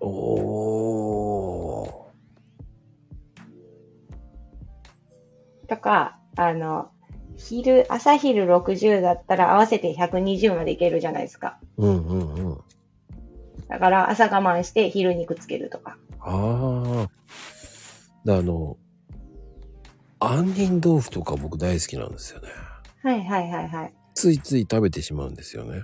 [0.00, 1.13] お
[5.68, 6.90] とか、あの、
[7.36, 11.58] 昼、朝昼60だったら合わせて120までいけるじゃないですか。
[11.76, 12.58] うんうんうん。
[13.68, 15.96] だから朝我慢して昼肉つけるとか。
[16.20, 17.10] ああ。
[18.24, 18.76] であの、
[20.20, 22.48] 杏仁豆腐とか僕大好きなんですよね。
[23.02, 23.94] はいはいはいはい。
[24.14, 25.82] ついつい食べてしまうんですよね。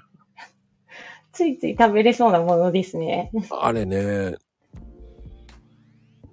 [1.32, 3.30] ついつい食べれそうなものですね。
[3.50, 3.96] あれね。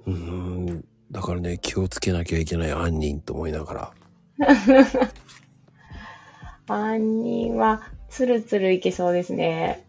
[0.06, 0.47] うーん。
[1.17, 3.91] だからね、気をつけなきゃいけない杏仁と思いながら。
[6.67, 9.84] 杏仁はつるつるいけそうですね。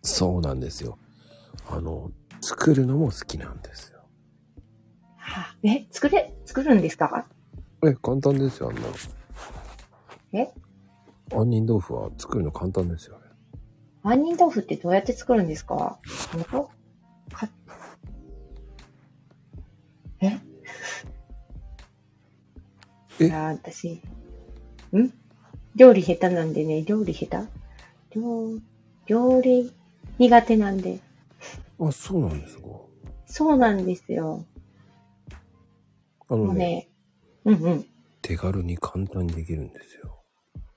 [0.00, 0.96] そうなんですよ。
[1.68, 4.00] あの、作るのも好きなんですよ。
[5.18, 7.26] はえ、作れ、作るんですか？
[7.84, 8.80] え、簡単ですよ、あんな。
[10.32, 10.50] え？
[11.30, 13.26] 杏仁豆腐は作るの簡単ですよね。
[14.02, 15.98] 杏仁豆腐ってどうやって作るんですか？
[16.32, 16.70] 本当
[17.36, 17.50] か
[20.22, 20.38] え？
[23.20, 23.26] え？
[23.26, 24.00] いやー、私、
[24.96, 25.12] ん？
[25.76, 28.18] 料理下手なんでね、料理下手？
[28.18, 28.58] 料、
[29.06, 29.72] 料理
[30.18, 31.00] 苦手なんで。
[31.78, 32.62] あ、そうなんですか？
[33.26, 34.44] そうなんですよ。
[36.28, 36.88] あのね、ね、
[37.44, 37.86] うんうん。
[38.22, 40.22] 手軽に簡単にできるんですよ。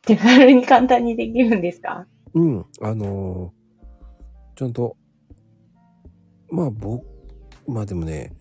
[0.02, 2.08] 手軽に簡単にできるんですか？
[2.34, 3.64] うん、あのー
[4.56, 4.96] ちゃんと、
[6.52, 7.04] まあ僕、
[7.68, 8.32] まあでもね、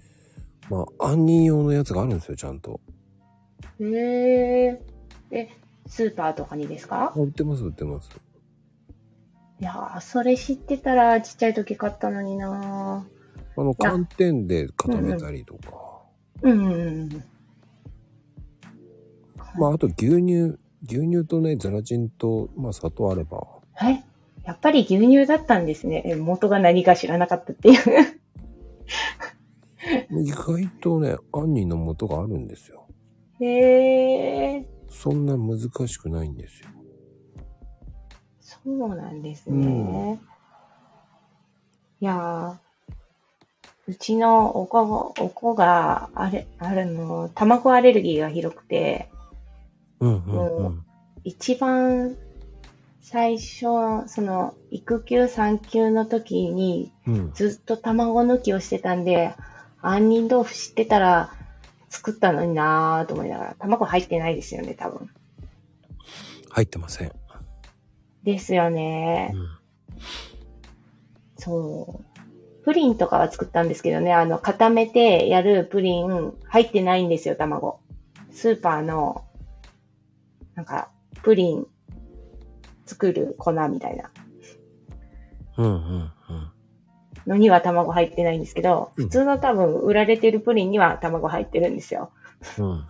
[0.68, 2.80] まあ杏仁用のやつがあるんですよ、ちゃんと。
[3.84, 4.82] へえ。
[5.30, 5.48] え、
[5.86, 7.12] スーパーとかにですか？
[7.16, 8.10] あ売ってます、売ってます。
[9.60, 13.06] いやー、それ知ってたらちっちゃい時買ったのにな
[13.56, 15.60] あの、寒天で固めたりとか。
[16.42, 17.24] ーうんうんうん。
[19.58, 23.46] まああと牛乳、牛乳とね、ゼラチンと、まあ砂糖あれば。
[23.74, 24.04] はい。
[24.44, 26.02] やっぱり牛乳だったんですね。
[26.04, 27.78] え元が何か知らなかったっていう。
[30.10, 32.81] 意外とね、杏仁の素があるんですよ。
[33.44, 34.66] へえ。
[34.88, 36.68] そんな難しくないんですよ。
[38.40, 40.20] そうなんですうね。
[42.00, 42.56] いやー、
[43.86, 49.08] うちのお子が、お子が、あれ、あるの、卵アレルギーがひどくて、
[50.00, 50.84] うんうんうん。
[51.24, 52.16] 一番
[53.00, 57.32] 最初、その、育休産休の時にうん。
[57.34, 59.34] ずっと卵抜きをしてたんで、
[59.80, 61.34] 杏仁豆腐知ってたら
[61.92, 65.10] 作ったのになーと思いながら、卵入ってないですよね、多分。
[66.48, 67.12] 入ってません。
[68.24, 69.36] ですよねう。
[69.36, 69.48] ん。
[71.36, 72.64] そう。
[72.64, 77.80] プリンとかは作ったんですけどね、あの、固めてやるプリン、入ってないんですよ、卵。
[78.30, 79.24] スーパーの、
[80.54, 80.88] なんか、
[81.22, 81.66] プリン
[82.86, 84.10] 作る粉みたいな
[85.58, 86.12] うんうんうん。
[87.26, 92.10] のには卵入ってないんですけど、うん普通の多分売られてるプリンには卵入ってるんですよ。
[92.58, 92.84] うん。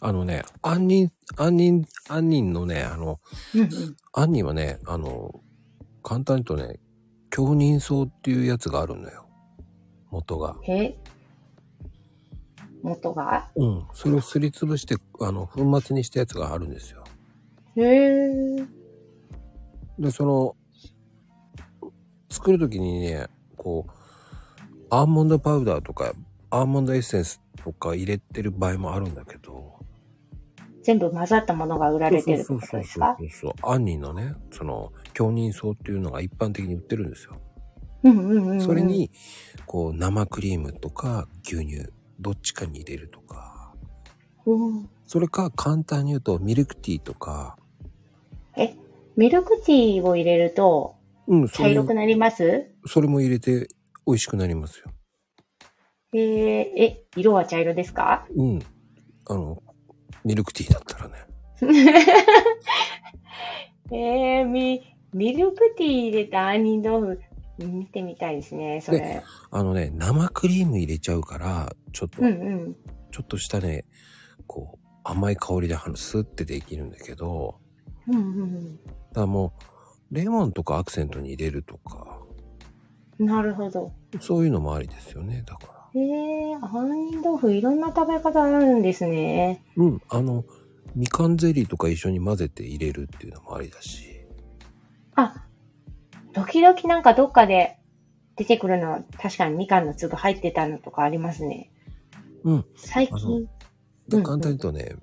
[0.00, 3.20] あのね、杏仁、杏仁、杏仁のね、あの、
[3.54, 3.68] うんうん。
[4.12, 5.40] 杏仁はね、あの、
[6.02, 6.80] 簡単に言うとね、
[7.30, 9.28] 強人草っていうやつがあるのよ。
[10.10, 10.56] 元が。
[10.68, 10.96] え
[12.82, 13.48] 元が？
[13.54, 13.86] うん。
[13.94, 17.04] それをすりつぶして、あの、粉末にしたやつがあるんですよ。
[17.76, 18.66] へえ。
[20.00, 20.56] で、その、
[22.32, 23.26] 作るときにね、
[23.56, 23.92] こう、
[24.90, 26.12] アーモンドパウダーとか、
[26.50, 29.72] アーモンドエッセンスとか入れてる場合もあるんだけど、
[30.82, 33.74] 全部混ざったものが売られてるってそうこそうそうそうとですかそう。
[33.74, 37.40] 杏仁のね、その、強人草っていうのが一般的に売ってるんですよ。
[38.02, 38.60] うんうんうんうん。
[38.60, 39.10] それ、に、
[39.66, 43.74] こう、生クリームとか牛乳、どっちかに入れるとか、
[44.46, 47.56] うん、それか簡単に言うとミルクティーとか、
[48.56, 48.74] え、
[49.16, 50.96] ミルクティーを入れると
[51.26, 52.66] うん、それ茶色くなります？
[52.86, 53.68] それも入れて
[54.06, 54.86] 美味しくなりますよ。
[56.14, 58.26] えー、え、色は茶色ですか？
[58.36, 58.62] うん。
[59.26, 59.62] あの、
[60.24, 61.14] ミルクティーだったらね。
[63.92, 67.20] えー、み、ミルクティー入れた杏仁豆腐、
[67.58, 69.22] 見てみたいですね、それ。
[69.50, 72.30] あのね、生クリーム入れちゃうから、ちょっと、うんう
[72.68, 72.76] ん。
[73.10, 73.84] ちょっとしたね、
[74.46, 77.60] こう、甘い香りでスッてできるんだけど、
[78.08, 79.64] うんうんだからもう、
[80.12, 82.18] レモンとかアクセントに入れるとか、
[83.18, 83.26] うん。
[83.26, 83.92] なるほど。
[84.20, 85.72] そういうのもありですよね、だから。
[85.94, 89.64] えー、杏仁豆腐いろんな食べ方あるんですね。
[89.76, 90.44] うん、あの、
[90.94, 94.20] みかんゼリーとか一緒に混ぜて入れるっていうのもありだし。
[95.14, 95.46] あ、
[96.34, 97.78] 時々なんかどっかで
[98.36, 101.70] 出てくるの、確かにみかんの粒入ってたのとかありますね。
[102.44, 102.64] うん。
[102.76, 103.48] 最近、
[104.10, 104.96] 簡単に言うとね、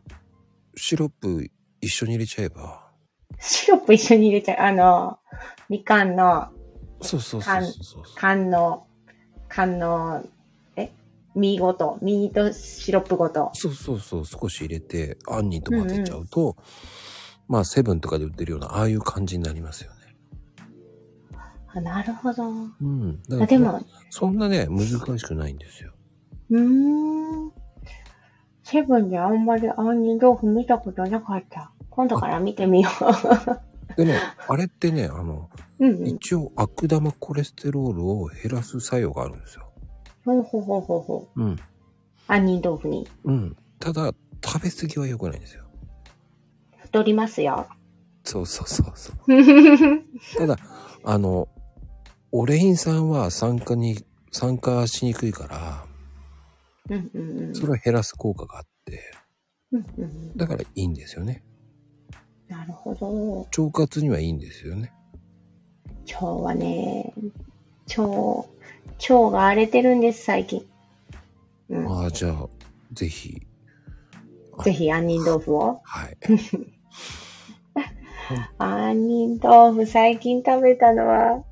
[0.75, 1.49] シロップ
[1.81, 2.88] 一緒に入れちゃえば、
[3.39, 4.57] シロップ一緒に入れちゃう。
[4.67, 5.17] あの、
[5.69, 6.49] みかんの
[7.01, 8.03] そうそうそうそうそう。
[8.15, 8.85] 缶の、
[9.47, 10.23] 缶の、
[10.75, 10.91] え？
[11.35, 13.51] 実ごと、実とシロップごと。
[13.53, 16.57] そうそうそう、少し入れて、杏仁と混ぜちゃうと、
[17.47, 19.97] まあ、セブンとかで売ってるような、ああいう感じになりますよね。
[21.67, 22.43] あなるほど。
[22.45, 23.21] うん。
[23.41, 23.79] あでも、
[24.09, 24.87] そんなね、難
[25.17, 25.93] しくないんですよ。
[26.49, 27.51] うーん。
[28.63, 31.71] セブンであんまり杏仁豆腐見たことなかった。
[31.99, 32.89] 今度から見てみよ
[33.97, 35.85] でね、あれってね、あの、う。
[35.85, 36.07] うんうん。
[36.07, 39.69] 一応悪玉コレステロールを減らす作用があるんですよ。
[40.23, 41.43] ほうほうほうほうほう。
[41.43, 41.59] うん。
[42.29, 43.05] 杏仁豆腐に。
[43.25, 43.57] うん。
[43.79, 45.65] ただ、食べ過ぎは良くないんですよ。
[46.77, 47.67] 太りますよ。
[48.23, 49.15] そうそうそうそう。
[50.37, 50.55] ただ、
[51.03, 51.49] あの、
[52.31, 55.85] オレイン酸は酸化に、酸化しにくいから、
[56.89, 57.55] うんうんうん。
[57.55, 59.01] それを減らす効果があって、
[59.73, 61.43] うんうんうんだからいいんですよね。
[62.49, 63.47] なるほど。
[63.63, 64.91] 腸活にはいいんですよね。
[66.11, 67.13] 腸はね、
[67.95, 70.65] 腸、腸が荒れてるんです、最近。
[71.69, 71.87] うん。
[71.87, 72.49] ああ、じゃあ、
[72.93, 73.45] ぜひ、
[74.63, 75.79] ぜひ杏仁豆腐を。
[75.83, 76.17] はい。
[78.57, 81.43] 杏仁豆腐最近食べたのは、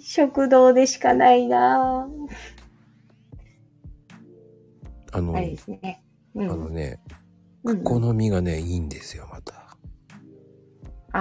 [0.00, 2.08] 食堂でしかないな
[5.12, 5.36] あの、ぁ。
[5.36, 6.02] あれですね。
[6.34, 6.50] うん。
[6.50, 7.00] あのね、
[7.64, 9.65] うん好みがね、いいんですよ、また。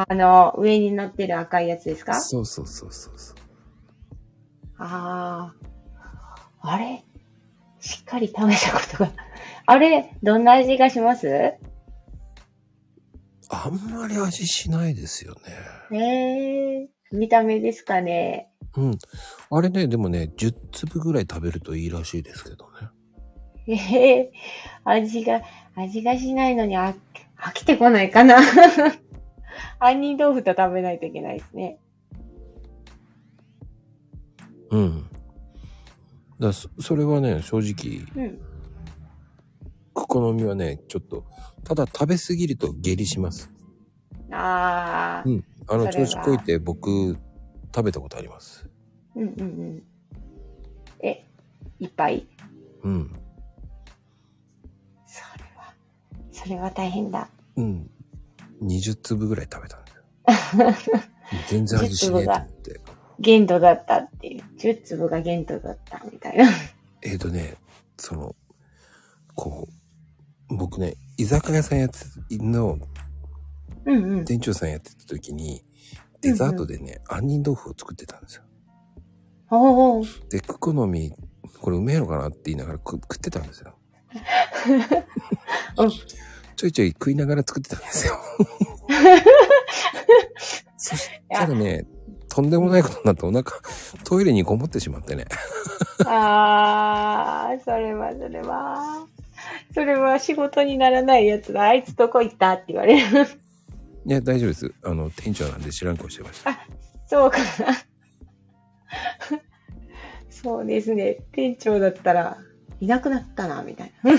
[0.07, 2.19] あの、上に乗ってる赤いやつですか？
[2.19, 3.35] そうそうそうそうそう。
[4.77, 5.53] あ
[6.61, 6.71] あ。
[6.73, 7.03] あれ？
[7.79, 9.11] しっかり食べたことが。
[9.67, 11.53] あれどんな味がします？
[13.49, 15.35] あんまり味しないですよ
[15.91, 15.97] ね。
[15.97, 18.49] ええ見た目ですかね？
[18.75, 18.97] うん。
[19.51, 22.89] あれね、でもね、10粒ぐらい食べるといいらしいですけどね。
[23.67, 24.31] ええ
[24.83, 25.41] 味が、
[25.75, 26.93] 味がしないのにあ
[27.37, 28.37] 飽きてこないかな。
[29.85, 31.79] 杏仁豆腐と食べないといけないですね。
[34.71, 35.05] うん。
[36.39, 38.41] だそそれはね、正直、うん。
[39.93, 41.23] 好みはね、ちょっと、
[41.63, 43.53] ただ食べ過ぎると下痢します。
[44.31, 45.43] ああ、うん。
[45.67, 47.15] あの、調子こいて僕、
[47.73, 48.67] 食べたことあります。
[49.15, 49.83] うんうんうん。
[50.99, 51.25] え、
[51.79, 52.27] いっぱい？
[52.83, 53.11] うん。
[55.05, 55.73] それは、
[56.31, 57.29] それは大変だ。
[57.55, 57.89] うん。
[58.63, 60.75] 20粒ぐらい食べたんだよ。
[61.49, 62.81] 全然味しねえと思って。
[63.19, 64.43] 限度だったっていう。
[64.57, 66.49] 10粒が限度だったみたいな。
[67.01, 67.55] えーとね、
[67.97, 68.35] その、
[69.35, 69.67] こ
[70.49, 71.97] う、僕ね、居酒屋さんやって
[72.37, 72.77] の
[73.85, 74.25] うんうん。
[74.25, 75.63] 店長さんやってた時に、
[76.21, 78.43] デザートでね、杏仁豆腐を作ってたんですよ。
[79.51, 80.05] おお。
[80.29, 81.11] で、クコの実、
[81.61, 83.75] これうめえのかなって言いながら食食ってたんですよ。
[86.55, 88.17] うんちょいちょい食いながら作ってたんですよ。
[90.77, 91.85] そしたらね、
[92.29, 93.51] とんでもないことになってお腹、
[94.03, 95.25] トイレにこもってしまってね。
[96.05, 99.07] ああ、それは、それは。
[99.73, 101.63] それは仕事にならないやつだ。
[101.63, 103.27] あいつどこ行ったって言われる。
[104.05, 104.73] いや、大丈夫です。
[104.83, 106.57] あの、店長なんで知らん顔してました。
[107.07, 107.45] そうかな。
[110.29, 111.17] そうですね。
[111.31, 112.37] 店長だったら、
[112.79, 114.11] いなくなったな、みたいな。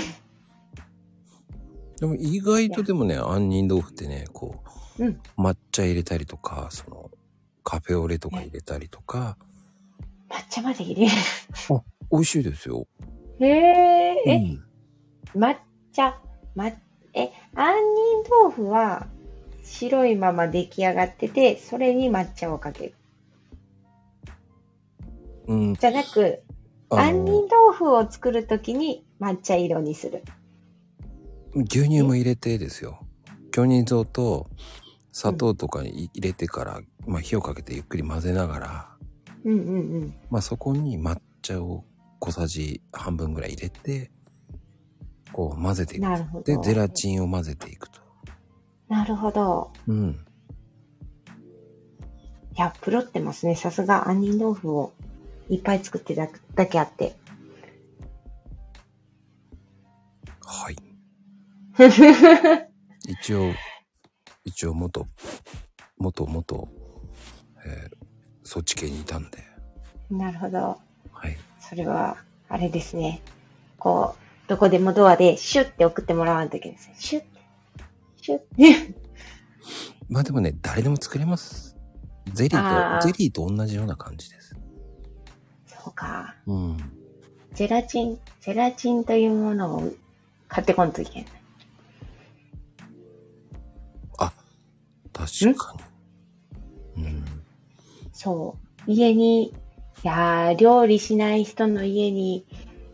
[2.00, 4.62] でも意外とでもね、杏仁豆腐ってね、こ
[4.98, 7.10] う、うん抹茶入れたりとか、その、
[7.62, 9.36] カフェオレとか入れたりとか、
[10.28, 11.12] 抹茶まで入れる。
[12.10, 12.86] 美味しいですよ。
[13.40, 14.36] へえ、え、
[15.34, 15.40] うん。
[15.40, 15.56] 抹
[15.92, 16.18] 茶、
[16.54, 17.74] ま、え、杏
[18.24, 19.06] 仁豆腐は
[19.64, 22.94] 白いまま出来上がってて、それに抹茶をかける。
[25.48, 25.74] うん。
[25.74, 26.42] じゃなく、
[26.90, 30.22] あ杏仁の、豆腐を作るときに抹茶色にする。
[31.56, 33.00] 牛乳も入れてですよ。
[33.50, 34.50] 巨乳像と
[35.12, 38.96] 砂糖とかに入れてから、まあ火をかけてゆっくり混ぜながら、
[39.44, 40.14] うんうんうん。
[40.30, 41.84] まあそこに抹茶を
[42.20, 44.10] 小さじ半分ぐらい入れて、
[45.32, 46.02] こう混ぜていく。
[46.02, 46.44] なるほど。
[46.44, 48.00] で、ゼラチンを混ぜていくと。
[48.88, 49.72] なるほど。
[49.86, 50.26] うん。
[52.54, 53.56] いや、プロってますね。
[53.56, 54.92] さすが杏仁豆腐を
[55.48, 57.16] いっぱい作ってただけあって。
[60.42, 60.76] はい。
[63.08, 63.52] 一応、
[64.44, 65.06] 一応元、
[65.98, 66.68] 元、元、
[67.64, 68.06] えー
[68.46, 69.38] そっち系にいたんで。
[70.08, 70.58] なるほど。
[70.58, 71.36] はい。
[71.58, 72.16] それは、
[72.48, 73.20] あれですね。
[73.76, 74.14] こ
[74.46, 76.94] う、どこでもドアでシュッて送ってもらわんといけないですね。
[76.96, 77.28] シュッて。
[78.22, 78.94] シュッて。
[80.08, 81.76] まあでもね、誰でも作れます。
[82.32, 84.56] ゼリーと、ゼリーと同じような感じです。
[85.66, 86.36] そうか。
[86.46, 86.76] うん。
[87.52, 89.92] ゼラチン、ゼラチンというものを
[90.46, 91.26] 買ってこんといけない。
[95.16, 95.74] 確か
[96.96, 97.04] に。
[97.04, 97.24] うん。
[98.12, 98.56] そ
[98.86, 98.90] う。
[98.90, 99.52] 家に、い
[100.02, 102.44] やー、料理しない人の家に、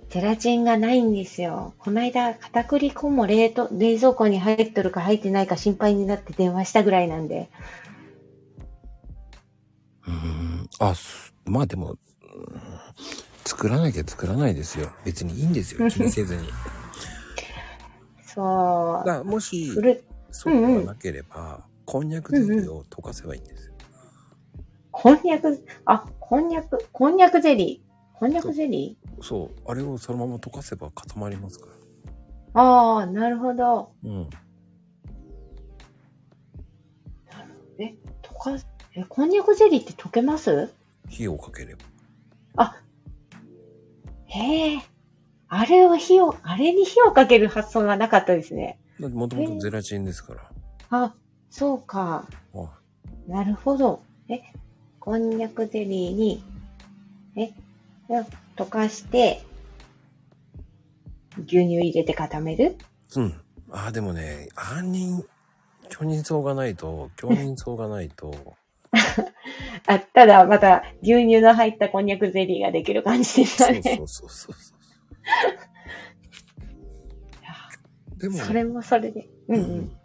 [0.09, 1.75] ゼラチンがないんですよ。
[1.79, 7.51] こないだ、片栗粉も冷凍、冷蔵庫に入っとるか入ってないか心配になって電話したぐらいなんで。
[10.07, 10.69] うん。
[10.79, 11.99] あ、すまあでも、うん
[13.45, 14.91] 作らなきゃ作らないですよ。
[15.05, 15.89] 別にいいんですよ。
[15.89, 16.49] 気にせずに。
[18.25, 19.73] そだからもし
[20.31, 23.75] そうではなければ、こんにゃくゼリーを溶かせばいいんですよ。
[24.91, 28.19] こんにゃく、あ、こんにゃく、こんにゃくゼリー。
[28.19, 29.51] こんにゃくゼリそう。
[29.71, 31.73] あれをそのまま溶かせば固まりますから。
[31.73, 31.79] ー
[32.55, 33.93] ああ、なるほど。
[34.05, 34.31] うん。
[37.79, 38.65] え、溶か、
[38.95, 40.73] え、こんにゃくゼリーって溶けます？
[41.09, 41.83] 火をかければ。
[44.27, 44.79] へえ。
[45.49, 48.81] あれを火を、あれに火をかける発想がなかったですね。
[48.99, 50.51] だってもともとゼラチンですから。
[50.89, 51.15] あ、
[51.53, 52.27] そうか。
[52.55, 52.81] あ
[53.29, 54.03] なるほど。
[54.31, 54.41] え、
[54.99, 56.43] こんにゃくゼリーに、
[57.37, 57.53] え、
[58.57, 59.43] 溶かして、
[61.37, 62.79] 牛乳入れて固める？
[63.17, 63.35] うん。
[63.71, 65.25] ああ、でもね、杏仁、
[65.91, 68.55] 巨人草がないと、巨人草がないと、
[69.87, 73.83] あ、ただまた牛乳の入ったこんにゃくゼリーができる感じでしたね。
[73.83, 74.75] そうそうそうそうそ
[78.17, 78.17] う。
[78.17, 79.29] でも、それもそれで。
[79.49, 79.97] うんうん。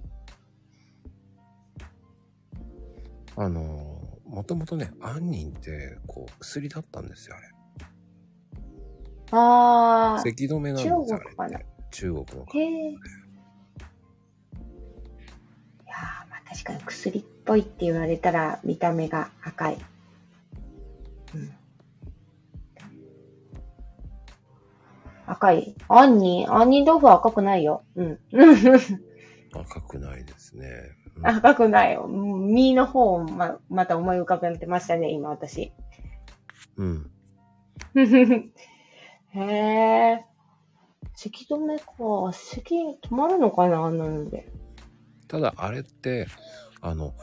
[3.40, 7.48] あのー、もともとね、杏仁って、こう、薬だったんですよ、あれ。
[9.30, 11.60] ああ、咳止めなんですよ、中国かな。
[11.92, 12.46] 中国の。
[12.54, 12.90] へえ。
[12.90, 19.78] いやーまあ確かに薬っぽいって言われたら見た目が赤い。
[21.36, 21.54] うん。
[25.28, 25.76] 赤い。
[25.90, 27.84] 杏仁、杏仁豆腐は赤くないよ。
[27.96, 28.20] うん。
[29.54, 30.97] 赤くないですね。
[31.18, 35.72] うん赤くない身の方をま、また思い浮かべてましたね、今私。
[36.78, 37.12] うん。
[39.34, 40.26] へえ。
[41.16, 41.94] 咳止めか。
[42.32, 44.48] 咳止まるのかなあんなので。
[45.28, 46.28] ただ、あれって、
[46.82, 47.14] あの、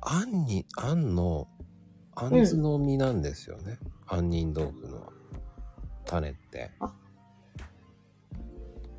[0.00, 1.48] 杏に、杏の、
[2.14, 3.78] 杏子の実なんですよね。
[4.06, 5.12] 杏仁豆腐の
[6.04, 6.72] 種って。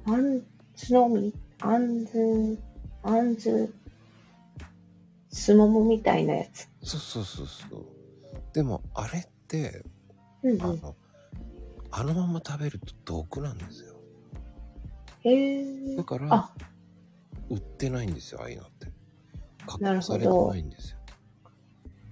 [0.06, 0.42] あん
[0.76, 2.60] ずのみ、あんず、
[3.04, 3.74] あんず、
[5.38, 6.68] すももみたいなやつ。
[6.82, 7.86] そうそうそうそう。
[8.54, 9.84] でも、あれって、
[10.44, 10.62] うんうん。
[10.62, 10.96] あの、
[11.92, 13.94] あのまま食べると毒なんですよ。
[15.22, 16.04] へえだ。
[16.04, 16.52] からあ、
[17.50, 18.88] 売ってないんですよ、ああいうのって。
[19.66, 20.98] 加なるほど工されてないんですよ。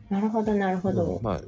[0.10, 1.20] なるほど、なるほうんど。
[1.24, 1.42] まあ、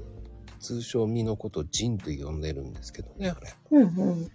[0.59, 3.53] 通称実のことをジンと呼んでるんですけどね、あれ。
[3.71, 4.31] うんうん。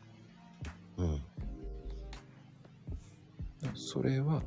[0.99, 1.23] うん。
[3.75, 4.43] それは、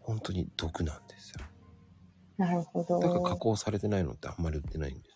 [0.00, 1.44] 本当に毒なんですよ。
[2.38, 3.00] なるほど。
[3.00, 5.14] だから加工されてないのってあんまり売ってないんですよ。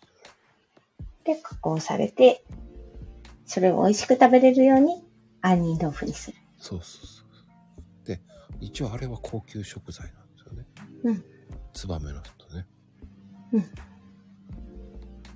[1.23, 2.43] で、加工されて、
[3.45, 5.05] それを美味しく食べれるように、
[5.41, 6.37] 杏仁豆腐にする。
[6.57, 8.07] そうそうそう。
[8.07, 8.21] で、
[8.59, 10.67] 一応あれは高級食材なんですよね。
[11.03, 11.25] うん。
[11.73, 12.67] ツバメの人ね。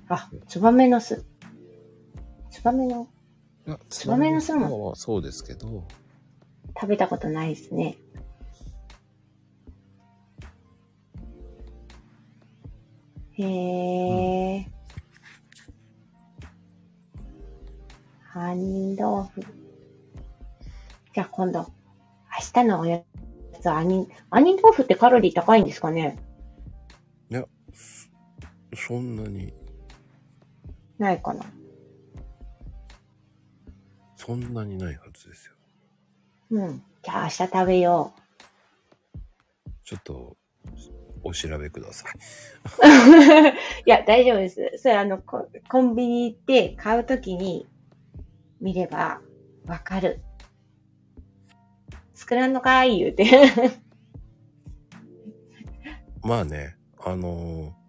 [0.08, 1.24] あ、ツバメの巣。
[2.50, 3.08] ツバメの
[3.88, 5.86] ツバメの巣もはそうですけど、
[6.74, 7.96] 食べたことないですね。
[13.38, 14.70] へえ。
[18.32, 19.40] 杏仁豆腐。
[21.14, 21.66] じゃあ今度、明
[22.52, 23.02] 日のおや
[23.60, 26.18] つは杏仁、杏仁豆腐ってカロリー高いんですかね？
[27.30, 28.08] いや、そ
[28.88, 29.54] そんなに、
[30.98, 31.44] ないかな
[34.16, 35.54] そんなにないはずですよ。
[36.50, 36.82] うん。
[37.02, 38.12] じゃあ明日食べよ
[39.84, 40.36] ちょっと、
[41.26, 42.12] お調べください。
[42.12, 43.52] う。
[43.86, 44.72] いや、大丈夫です。
[44.78, 47.66] それあの、ココンビニ行って買うときに
[48.60, 49.20] 見れば
[49.66, 50.20] わかる。
[52.14, 53.26] 作らんのかい言うて。
[56.22, 57.86] まあね、あのー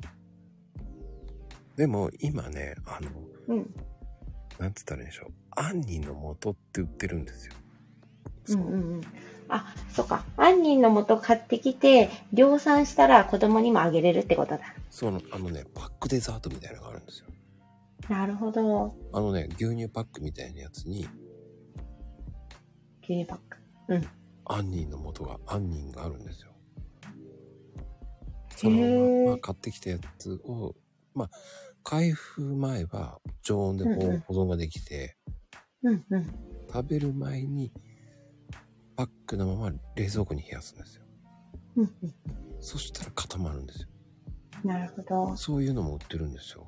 [1.78, 3.12] でも今ね、あの、
[3.50, 3.76] うん。
[4.58, 5.32] なんつったらいいんでしょう。
[5.56, 7.54] 杏仁の素って売ってるんですよ。
[8.48, 8.62] うそう。
[8.64, 9.02] んうんうん。
[9.50, 10.26] あ、そっか。
[10.36, 14.76] 杏仁の素買ってきて、量産したら子供にもあげれるってことだ。
[14.90, 17.28] その、あのね、パックデザートみたいなのがあるんですよ。
[18.10, 18.96] なるほど。
[19.14, 21.08] あのね、牛乳パックみたいなやつに、
[23.04, 23.58] 牛乳パック。
[23.90, 24.08] うん。
[24.46, 26.52] 杏仁の素が、杏仁があるんですよ。
[28.56, 30.76] そのまま買ってきたやつを、
[31.14, 31.30] まあ、
[31.84, 33.86] 開封前は常温で
[34.28, 35.16] 保存ができて、
[35.84, 36.26] うんうん。
[36.74, 37.72] 食べる前に
[38.98, 41.04] パックのまま冷蔵庫に冷やすんですよ。
[41.78, 42.14] うんう
[42.60, 43.90] そしたら固まるんですよ。
[44.66, 44.68] ん。
[44.68, 45.38] なるほど。
[45.38, 46.68] そういうのも売ってるんですよ。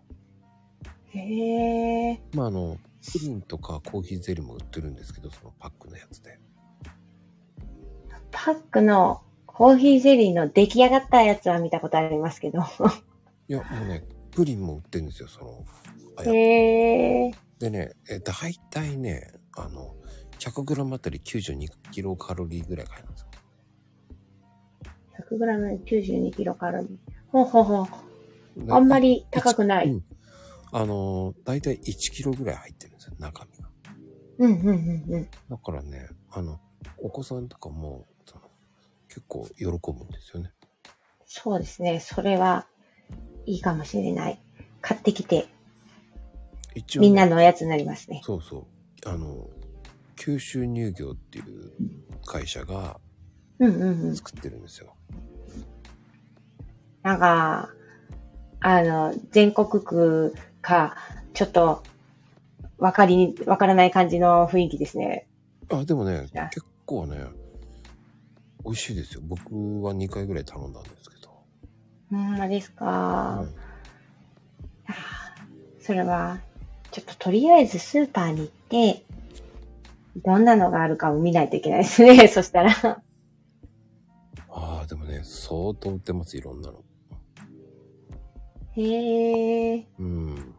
[1.07, 2.21] へえ。
[2.35, 2.77] まあ、あの、
[3.11, 6.39] プリンとかコーヒーゼリーも売ってるんですけど、そのパックのやつで。
[8.31, 12.59] パックのコーヒーゼリーの出来上がったやつは見たことありますけど。
[13.49, 15.65] いや、もうね、プリンも売ってるんですよ、そ
[16.23, 16.31] の。
[16.31, 17.31] へえ。
[17.57, 19.95] でね、え、大体ね、あの、
[20.39, 23.27] 100g あたり92キロカロリーぐらい買いますよ。
[25.31, 26.97] 100g92 キロカロリー。
[27.31, 28.65] ほうほうほう。
[28.65, 29.89] であんまり高くない？
[29.89, 30.03] うん
[30.71, 33.69] あの、大体1キロぐらい入ってるんですよ、中身が。
[34.37, 35.27] うんうんうんうん。
[35.49, 36.59] だからね、あの、
[36.99, 38.43] お子さんとかも、その
[39.07, 40.51] 結構喜ぶんですよね。
[41.25, 41.99] そうですね。
[41.99, 42.67] それは
[43.47, 44.39] いいかもしれない。
[44.81, 45.47] 買ってきて、
[46.75, 48.21] 一応ね、みんなのおやつになりますね。
[48.23, 48.67] そうそ
[49.05, 49.09] う。
[49.09, 49.49] あの、
[50.19, 51.71] 九州乳業っていう
[52.25, 52.99] 会社が。
[54.15, 54.95] 作ってるんですよ。
[57.03, 57.69] なんか、
[58.61, 60.95] あの、全国区か、
[61.33, 61.83] ちょっと、
[62.77, 65.27] わかりに、わからない感じの雰囲気ですね。
[65.69, 67.25] あ、でもねあ、結構ね、
[68.63, 69.21] 美味しいですよ。
[69.25, 69.41] 僕
[69.81, 71.31] は2回ぐらい頼んだんですけど。
[72.11, 73.39] ほんまですか？
[73.41, 73.55] うん
[75.81, 76.39] それは、
[76.91, 79.03] ちょっととりあえずスーパーに行って、
[80.23, 82.27] どんなのがあるかを見ないといけないですね。
[82.29, 82.71] そしたら。
[84.49, 86.83] ああ、でもね、相当売ってます、いろんなの。
[88.75, 89.87] へえ。
[89.99, 90.55] うん。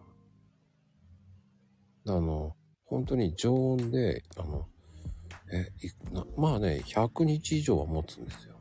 [2.06, 2.54] あの、
[2.86, 4.66] 本当に常温で、あの、
[5.52, 8.54] え、いなまあね、100日以上は持つんですよ。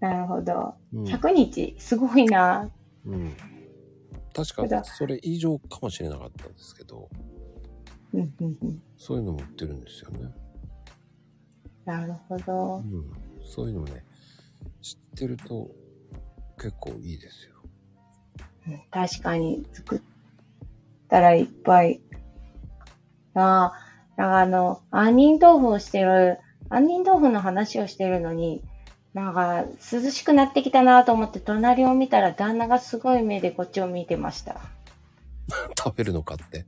[0.00, 0.74] なるほど。
[0.92, 1.04] うん。
[1.04, 2.70] 100日、すごいな。
[3.04, 3.36] うん、
[4.34, 7.08] 確か、それ以上かもしれなかったんですけど、
[8.14, 8.82] うんうんうん。
[8.96, 10.30] そういうのも売ってるんですよね。
[11.84, 12.80] なるほどう。
[12.80, 13.12] ん。
[13.42, 14.04] そういうのもね、
[14.82, 15.70] 知ってると
[16.56, 17.54] 結構いいですよ。
[18.68, 20.00] うん確かに、作っ
[21.08, 22.00] たらいっぱい。
[23.34, 23.72] ああ、
[24.16, 26.38] なんかあの、杏仁豆腐をしてる、
[26.68, 28.62] 杏仁豆腐の話をしてるのに、
[29.14, 34.60] なんか、涼しくなってきたなと思って、隣を見たら旦那がすごい目でこっちを見てました。
[35.78, 36.66] 食べるのかって。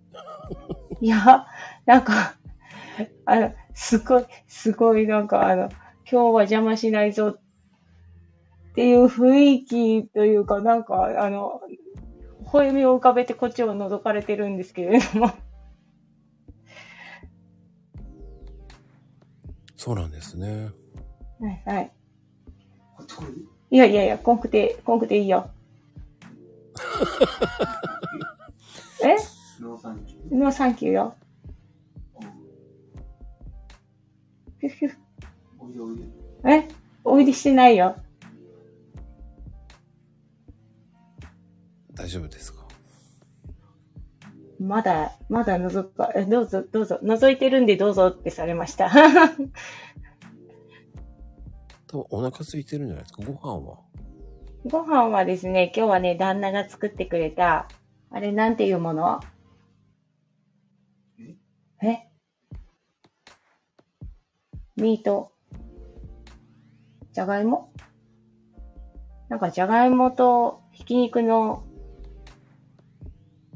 [1.01, 1.47] いや、
[1.87, 2.37] なんか、
[3.25, 5.69] あの、すごい、すごい、なんかあの、
[6.11, 7.41] 今日は邪魔しないぞっ
[8.75, 11.61] ていう雰囲気というか、なんか、あの、
[12.41, 15.33] 微笑みを浮かべてこっちを覗かれてるんですけれども。
[19.77, 20.71] そうなんですね。
[21.41, 21.93] はいはい。
[23.71, 25.51] いやいやいや、コンクテ、コンクテいいよ。
[29.03, 29.17] え？
[30.31, 30.95] ノーサンキュー。
[30.95, 32.27] ノーサンキューよ。
[34.61, 34.87] ふふ。
[36.49, 36.69] え？
[37.05, 37.97] おいでしてないよ。
[41.95, 42.61] 大丈夫ですか？
[44.61, 48.91] まだ、まだ覗か、えどうぞ、どうぞ、覗いてるんでどうぞってされました。
[51.89, 53.23] 多分お腹空いてるんじゃないですか？
[53.25, 53.79] ご飯は？
[54.67, 57.69] ご飯はですね、今日はね、旦那が作ってくれた、
[58.11, 59.21] あれなんていうもの？
[61.83, 62.09] え？
[64.77, 65.33] ミート。
[67.13, 67.73] じゃがいも？
[69.29, 71.65] なんかじゃがいもとひき肉の、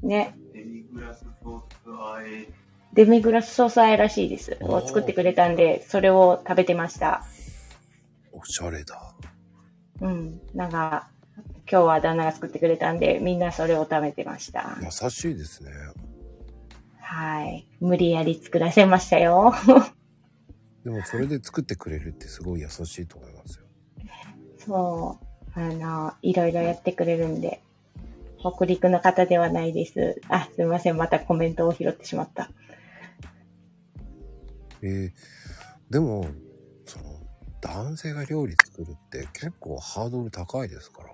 [0.03, 2.49] ね、デミグラスソースあえ。
[2.93, 4.57] デミグラスソースあえらしいです。
[4.61, 7.25] を作ってくれたんで、それを食べてました。
[8.33, 9.15] おしゃれだ。
[10.01, 10.41] うん。
[10.55, 11.09] なんか、
[11.71, 14.77] 今日は旦那が作ってくれたんで、みんなそれを食べてました。
[14.81, 15.73] 優しいですね。
[17.15, 17.69] はい。
[17.79, 19.55] 無理やり作らせましたよ。
[20.83, 23.65] でもそれで作ってくれるってすごい優しいと思いますよ。
[24.59, 25.21] そ
[25.57, 25.61] う。
[25.61, 27.63] あの、いろいろやってくれるんで。
[28.39, 30.21] 北陸の方ではないです。
[30.29, 30.97] あ、すみません。
[30.97, 32.51] またコメントを拾ってしまった。
[34.83, 36.27] えー、でも、
[36.85, 37.05] その、
[37.61, 41.09] 男性が料理作るって結構ハードル高いですから。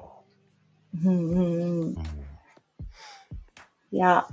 [1.05, 1.81] うんうんうん。
[1.83, 1.95] うん。
[3.93, 4.27] いや、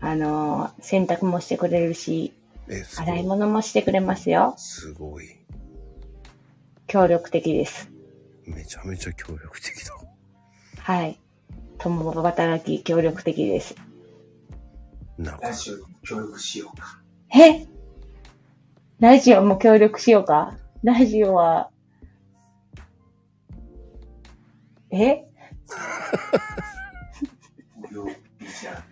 [0.00, 2.32] あの、洗濯もしてくれるし、
[2.68, 3.08] え、すごい。
[3.10, 4.54] 洗い物もしてくれますよ。
[4.56, 5.36] すごい。
[6.86, 7.90] 協力的です。
[8.46, 9.94] めちゃめちゃ協力的だ。
[10.78, 11.20] はい。
[11.78, 13.74] 共働き協力的です。
[15.18, 17.00] なんかラ、ジオに協力しようか。
[17.34, 17.66] え？
[18.98, 20.56] ラジオも協力しようか？
[20.82, 21.70] ラジオは、
[24.90, 25.24] え？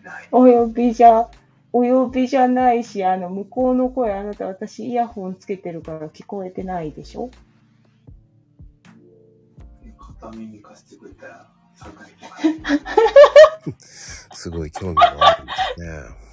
[0.08, 0.28] ない。
[0.32, 1.28] お呼びじゃ、
[1.72, 7.30] お呼びじゃないし、あの、向こうの声、あなた私イヤホンつけてるから聞こえてないでしょ？
[10.20, 11.46] 片耳貸してくれたら
[11.76, 12.16] 参加でき
[13.72, 14.28] ます。
[14.32, 16.28] すごい興味があるんですね。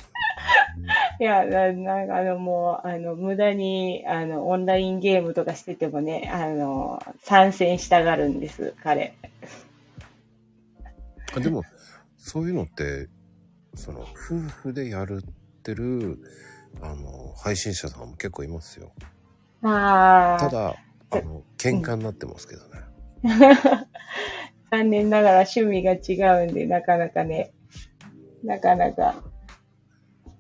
[1.19, 9.15] いや、ななんかあの、もう、あの、無駄に、あの、オンラインゲームとかしててもね、あの、参戦したがるんです、彼。
[11.35, 11.63] あでも、
[12.17, 13.07] そういうのって、
[13.75, 16.19] その、夫婦でやるってる、
[16.81, 18.91] あの、配信者さんも結構いますよ。
[19.61, 20.75] ああ、ただ、
[21.11, 22.81] あの、喧嘩になってますけどね。
[24.71, 27.51] 残念ながら趣味が違うんで、なかなかね、
[28.43, 29.23] なかなか、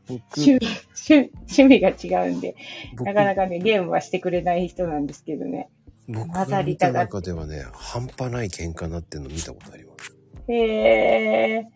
[0.07, 0.67] 僕、趣味、
[1.09, 2.55] 趣趣味が違うんで、
[2.97, 5.69] 僕なかなかね、ゲームはしてくれない人なんですけどね。
[6.07, 10.15] 僕が見た中ではね、半端ない喧嘩になってるの見たことあります。
[10.47, 11.67] へえ、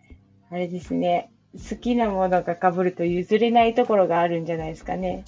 [0.52, 1.32] あれですね。
[1.70, 5.26] 好きなものが被ると譲れないところがあるんじゃないですかね。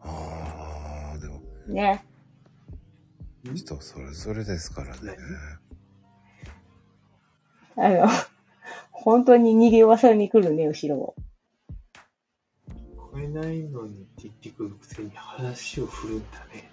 [0.00, 2.04] ああ、でも、ね。
[3.54, 5.16] 人それぞれですからね。
[7.76, 8.08] あの、
[8.90, 11.14] 本当に逃げわさに来るね、後ろを。
[12.68, 16.70] 聞こえないのにって言ってくるくせに話を振るんだね。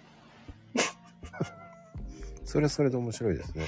[2.43, 3.65] それはそれで面白いですね。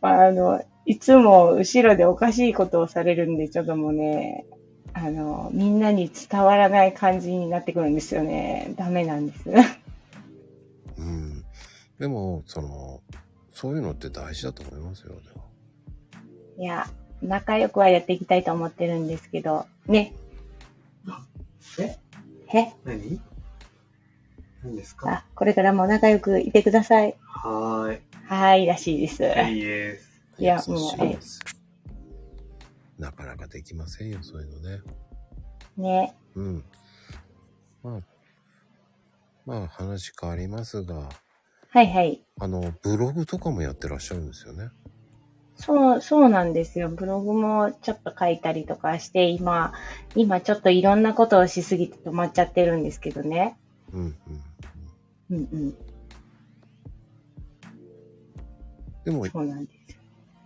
[0.00, 4.46] まあ、あの、いつも後ろでおかしいことをされるんで、ちょっともうね、
[4.94, 8.74] あの、みんなに伝わらない感じになってくるんですよね。
[8.76, 9.50] ダメなんです。
[10.98, 11.44] うん。
[11.98, 13.00] でも、その、
[13.50, 15.08] そういうのって大事だと思いますよ。
[15.08, 15.48] でも
[16.58, 16.86] いや、
[17.22, 20.14] 仲良くはやっていきたいと思ってるんですけど、ね。
[21.78, 22.58] え？
[22.58, 23.20] へ何？
[24.62, 25.10] 何ですか？
[25.10, 27.16] あ、これからも仲良くいてください。
[27.22, 28.00] はーい。
[28.26, 29.22] はい、らしいです。
[29.24, 30.08] いいです。
[30.38, 31.40] いや優しいです。
[32.98, 34.80] なかなかできませんよ、そういうのね。
[35.76, 36.16] ね。
[36.34, 36.64] うん。
[37.82, 38.00] まあ、
[39.46, 41.08] まあ話変わりますが、
[41.70, 42.24] はいはい。
[42.40, 44.70] あの、ブログとかもやってらっしゃるんですよね。
[45.54, 46.88] そう、そうなんですよ。
[46.88, 49.72] ブログもちょっと書いたりとかして、今、
[50.14, 53.56] 今ちょっといろんなことをしすぎて止まっちゃってるんですけどね。
[53.92, 54.16] うんうん。
[55.30, 55.74] うんうん。
[59.04, 59.98] でも、そうなんですよ。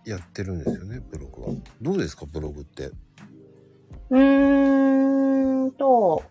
[0.05, 1.55] やってるんですよね、ブログは。
[1.81, 2.91] どうですか、ブログって？
[4.09, 6.23] うーんと、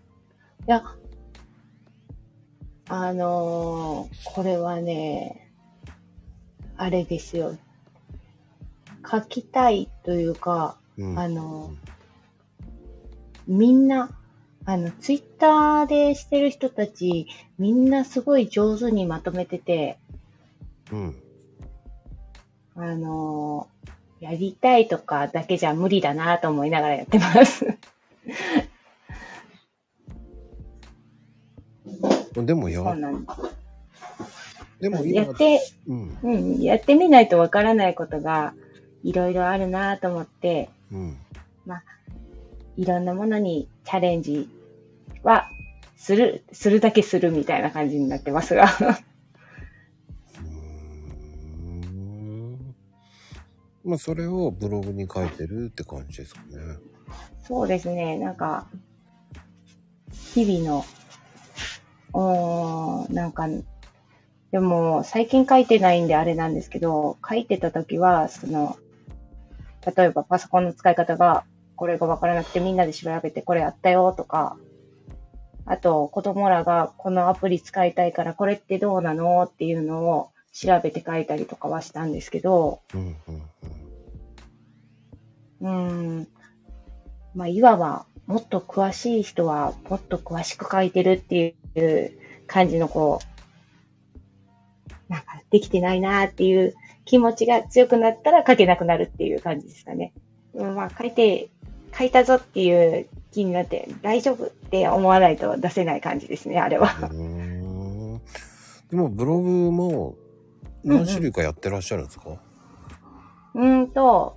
[0.67, 0.85] いや、
[2.89, 5.51] あのーこれはね、
[6.77, 7.57] あれですよ。
[9.11, 11.19] 書きたいというか、うん。
[11.19, 11.75] あの、
[13.47, 14.11] みんな、
[14.65, 17.27] あの、ツイッターでしてる人たち、
[17.59, 19.99] みんなすごい上手にまとめてて、
[20.93, 21.17] うん。
[22.77, 23.67] あの、
[24.21, 27.67] やりたいとかだけじゃ無理だなと思いながらやってます。
[32.35, 33.29] でもやそう、なんで
[34.81, 35.09] でもす。
[35.09, 38.55] 今やっ、て、うん、うん、やってみないとわからないことが
[39.03, 41.17] いろいろあるなと思って、うん。
[42.77, 44.49] いろんなものにチャレンジ
[45.23, 45.49] は
[45.97, 48.67] する、するだけするみたいな感じになってますが。
[53.85, 56.49] まあ、それをブログに書いてるって感じですかね。
[57.43, 58.69] そうですね、なんか、
[60.35, 60.85] 日々の、
[62.13, 63.49] おーなんか、
[64.53, 68.77] でも、最近書いてないんであれなんですけど、書いてた時は、その、
[69.97, 71.45] 例えばパソコンの使い方が、
[71.83, 74.57] これがわからなくてみんなで調べてこれあったよとか、
[75.67, 83.17] あと子供らがこのアプリ使いたいからこれってどうなのっていうのを調べて書いたりとかはしたんですけど、うん
[85.61, 86.29] うん。
[87.35, 92.13] まあ、いわば、もっと詳しい人は、もっと詳しく書いてるっていう
[92.47, 93.19] 感じの、こ
[95.09, 96.75] う、なんか、できてないなっていう
[97.05, 100.13] 気持ちが強くなったら書けなくなるっていう感じですかね。
[100.55, 101.52] うん、まあ、書いて、
[101.97, 106.89] 書いたぞっていう気になって、大丈夫って思わないと出せない感じですね、あれは。
[108.91, 110.15] でもブログも
[110.85, 112.37] 何種類かやってらっしゃるんですか、
[113.55, 114.37] うーんと、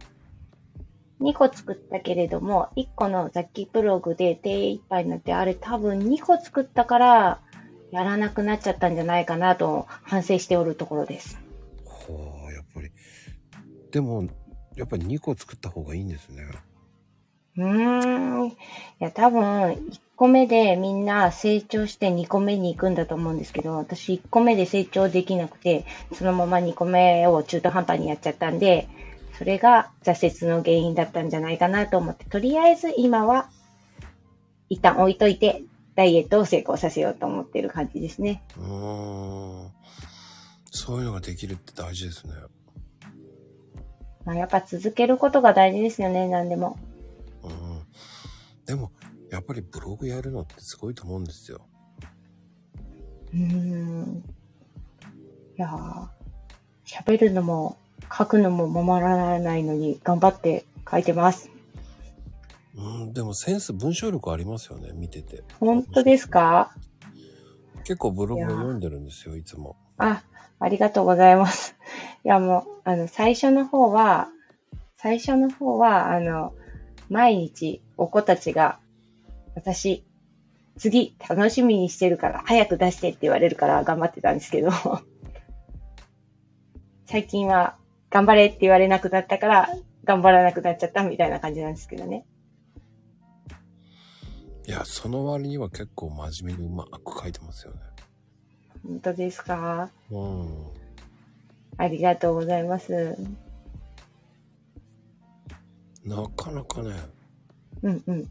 [1.22, 7.42] 2個作ったけれども、1個の雑記ブログで手一杯になって、あれ多分2個作ったから、
[7.92, 11.40] やらなくなっちゃったんじゃないかなと反省しておるところです。
[11.86, 12.92] はあ、やっぱり。
[13.92, 14.28] でも、
[14.76, 16.44] やっぱり2個作った方がいいんですね。
[17.58, 18.48] うーん。
[18.48, 18.54] い
[19.00, 19.42] や、多分、
[19.72, 28.88] 1個目でみんな成長して2個目に行くんだと思うんですけど、私1個目で成長できなくて、そのまま2個目を中途半端にやっちゃったんで、
[29.38, 33.50] それが挫折の原因だったんじゃないかなと思って、とりあえず今は、
[34.70, 35.62] 一旦置いといて、
[35.96, 38.44] ダイエットを成功させようと思ってる感じですね。
[38.58, 39.72] うーん。
[40.72, 42.34] そういうのができるって大事ですね。
[44.26, 46.78] まあ、やっぱ続けることが大事ですよね、何でも。
[48.68, 48.76] うん。
[48.76, 48.92] でも、
[49.32, 51.68] やっぱりブログやるのってすごいと思うんですよ。
[53.34, 54.24] うーん。
[55.58, 56.08] いやー
[56.86, 57.78] 喋るのも
[58.16, 61.50] 書くのもままならないのに頑張って書いてます。
[62.76, 65.44] うん、でもセンス、文章力ありますよね、見てて。
[65.62, 66.76] 本当ですか？
[67.86, 69.78] 結構ブログを読んでるんですよ、いつも。
[69.98, 70.24] あ、
[70.60, 71.76] ありがとうございます。
[72.26, 74.28] いやもう、あの、最初の方は、
[74.98, 76.54] 最初の方は、あの、
[77.10, 78.80] 毎日お子たちが、
[79.56, 80.06] 私、
[80.78, 84.72] 次楽しみにしてるから早く出してって言われるから頑張ってたんですけど、
[87.06, 87.78] 最近は
[88.10, 89.70] 頑張れって言われなくなったから
[90.04, 92.26] 頑張らなくなっちゃったみたいな感じなんですけどね。
[94.68, 97.80] いや、その割には結構真面目にうまく書いてますよね。
[98.88, 99.90] 本当ですか？
[100.12, 100.66] うん。
[101.78, 103.16] ありがとうございます。
[106.06, 106.96] なかなかね、
[107.82, 108.30] うんうん。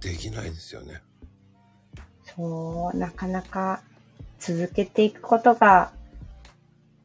[0.00, 1.00] できないですよね。
[2.24, 3.82] そう、なかなか
[4.38, 5.92] 続けていくことが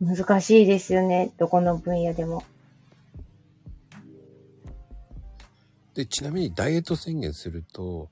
[0.02, 1.32] 難しいですよね。
[1.38, 2.43] どこの分野でも。
[5.93, 8.10] で、ちなみにダイエット宣言すると、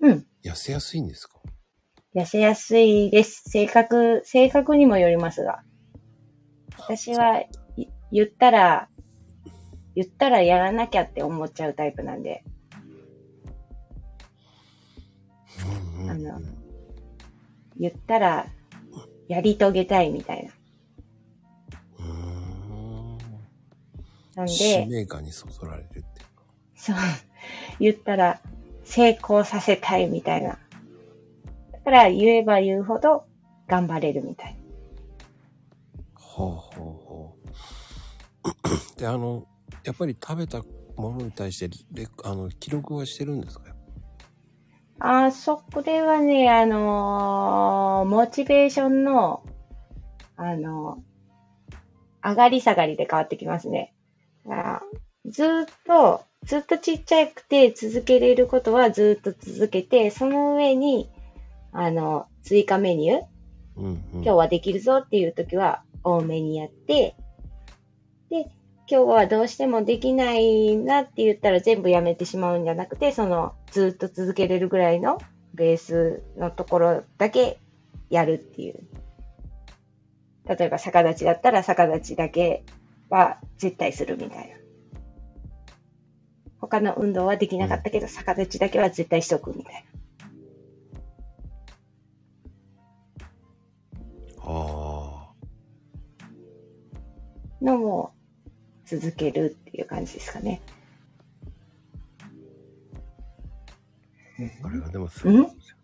[0.00, 0.26] うん。
[0.44, 1.40] 痩せやすいんですか？
[2.14, 3.42] 痩せやすいです。
[3.48, 5.62] 性格、性格にもよりますが。
[6.78, 7.48] 私はい
[8.12, 8.88] 言ったら、
[9.96, 12.44] 言ったらやらなきゃって思っちゃうタイプなんで。
[16.08, 16.38] あの
[17.78, 18.46] 言ったら、
[19.26, 20.52] やり遂げたいみたいな。
[21.98, 23.18] うーん。
[24.36, 26.42] なん使で、命感にそそられるっていうか。
[26.74, 26.96] そう、
[27.80, 28.40] 言ったら
[28.84, 30.58] 成功させたいみたいな。
[31.72, 33.24] だから言えば言うほど
[33.66, 34.58] 頑張れるみたい。
[36.14, 37.36] ほうほうほ
[38.94, 38.96] う。
[39.00, 39.46] で、あの、
[39.86, 40.62] やっぱり食べた
[40.96, 43.74] ものに対してレ、あの、記録はしてるんですか？
[44.98, 49.44] あそこではね、あのーモチベーションの、
[50.36, 51.02] あの
[52.24, 53.94] 上がり下がりで変わってきますね。
[54.48, 54.80] あ
[55.26, 61.10] ずーっと、ずっとちっちゃくて続けれることはずーっと続けて、その上に、
[61.72, 63.20] あの、追加メニュー、
[63.76, 64.02] うんうん。
[64.14, 67.16] 今日はできるぞっていう時は多めにやって、
[68.30, 68.50] で、
[68.88, 75.20] 今日はどうしてもできないなって言ったら全部やめてしまうんじゃなくて、そのずっと続けれるぐらいの
[75.54, 77.58] ベースのところだけ
[78.10, 78.78] やるっていう。
[80.48, 82.62] 例えば逆立ちだったら逆立ちだけ
[83.10, 84.56] は絶対するみたいな。
[86.60, 89.84] 他の運動はできなかったけど、逆立ちだけは絶対しとくみたい
[94.42, 95.32] あ
[97.60, 98.15] なのも
[98.86, 100.62] 続けるっていう感じですかね。
[104.62, 104.66] あ。
[104.66, 105.76] あれはでもすごいですよ。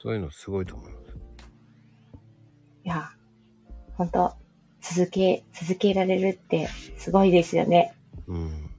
[0.00, 1.16] そういうのすごいと思います。
[2.84, 3.10] いや、
[3.94, 4.36] 本当
[4.80, 7.92] 続け、続けられるってすごいですよね。
[8.28, 8.70] うん。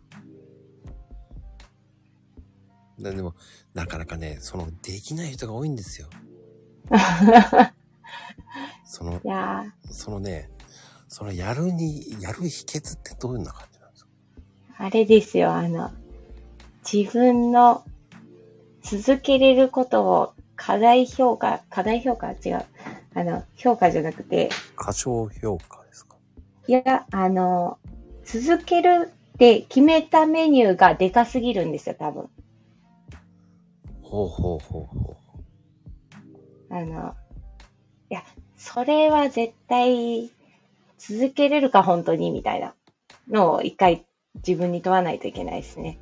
[2.99, 3.36] だでも、
[3.73, 6.07] なかなかね、その、できない人が多いんですよ。
[8.88, 10.49] その、いやそのね、
[11.09, 14.11] そのやるに、やる秘訣ってどういうな感じなんですか？
[14.83, 15.91] ー、あれですよ、あの、
[16.91, 17.83] 自分の
[18.81, 22.27] 続けれることを課題評価、課題評価？
[22.27, 22.65] は違う。
[23.13, 26.15] あの、評価じゃなくて、過小評価ですか？
[26.67, 27.77] いや、あの、
[28.23, 32.29] 続けるって決めたメニューがでかすぎるんですよ、多分。
[34.01, 35.17] ほうほうほうほ
[36.69, 37.15] あの、
[38.58, 40.32] それは絶対
[40.97, 42.74] 続けれるか、本当に、みたいな
[43.30, 44.05] のを一回
[44.36, 45.99] 自分に問わないといけないですね。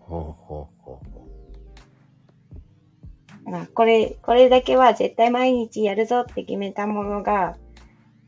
[0.00, 1.24] ほうほうほうほ
[3.44, 7.56] だからこれ、これだけは絶対毎日やるぞって決めたものが、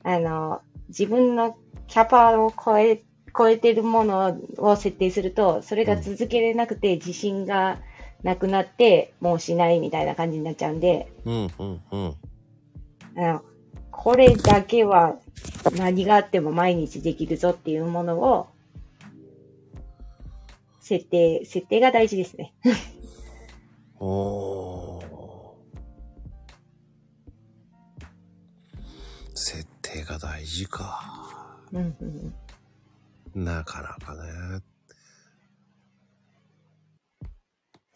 [0.05, 3.03] あの、自分のキャパを超え、
[3.37, 7.79] 超えてるものを設定すると、それが続けれなくて自信が
[8.27, 11.31] なくなって、もうしないみたいな感じになっちゃうんで、う。
[11.31, 12.15] うんうんうん。
[13.17, 13.43] あの、
[13.93, 15.17] これだけは
[15.77, 18.49] 何があっても毎日できるぞっていうものを、
[20.81, 22.53] 設定、設定が大事ですね。
[24.01, 25.07] おー。
[29.35, 31.61] 設定が大事か。
[31.73, 32.35] うんうん
[33.35, 34.63] うんなかなかね。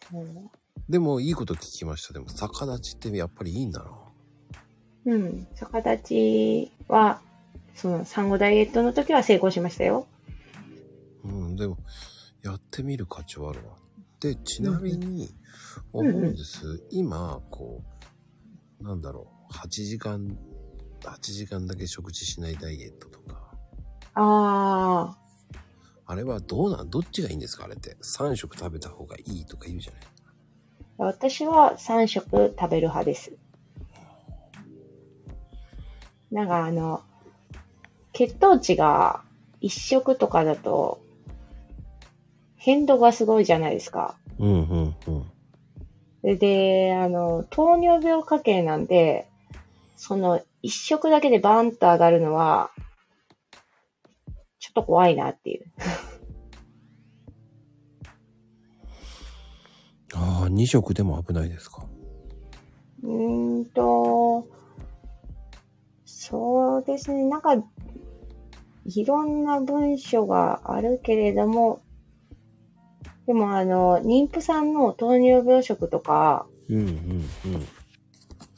[0.89, 2.13] でもいいこと聞きました。
[2.13, 3.91] でも逆立ちってやっぱりいいんだな。
[5.05, 5.47] うん。
[5.55, 7.21] 逆立ちは、
[7.75, 10.07] その産後ダイエットの時は成功しましたよ。
[11.23, 11.77] うん、でも
[12.43, 13.75] やってみる価値はあるわ。
[14.19, 15.29] で、ちなみに
[15.93, 16.83] 思うんです。
[16.91, 17.81] 今、こ
[18.81, 20.37] う、なんだろう、8時間、
[21.01, 23.51] 8時間だけ食事しないダイエットとか。
[24.13, 25.17] ああ、
[26.11, 27.95] あれはどうなんどっちがいいんですかあれって。
[28.03, 30.01] 3食食べた方がいいとか言うじゃない
[30.97, 33.31] 私は3食食べる派です。
[36.29, 37.01] なんかあの、
[38.11, 39.21] 血糖値が
[39.61, 40.99] 1食とかだと、
[42.57, 44.17] 変動がすごいじゃないですか。
[44.37, 45.31] うんうんうん。
[46.23, 49.29] で、であの、糖尿病家系なんで、
[49.95, 52.71] その1食だけでバーンと上がるのは、
[54.61, 55.65] ちょっと怖いなっていう。
[60.13, 61.85] ああ、2食でも危ないですか？
[63.03, 64.47] うーんと、
[66.05, 67.23] そうですね。
[67.25, 67.55] なんか、
[68.85, 71.81] いろんな文書があるけれども、
[73.25, 76.87] でもあの、妊婦さんの糖尿病食とか、うんうんう
[77.57, 77.67] ん。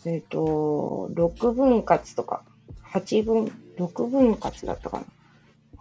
[0.06, 2.44] えっ、と、6分割とか、
[2.94, 3.46] 8分、
[3.78, 5.06] 6分割だったかな。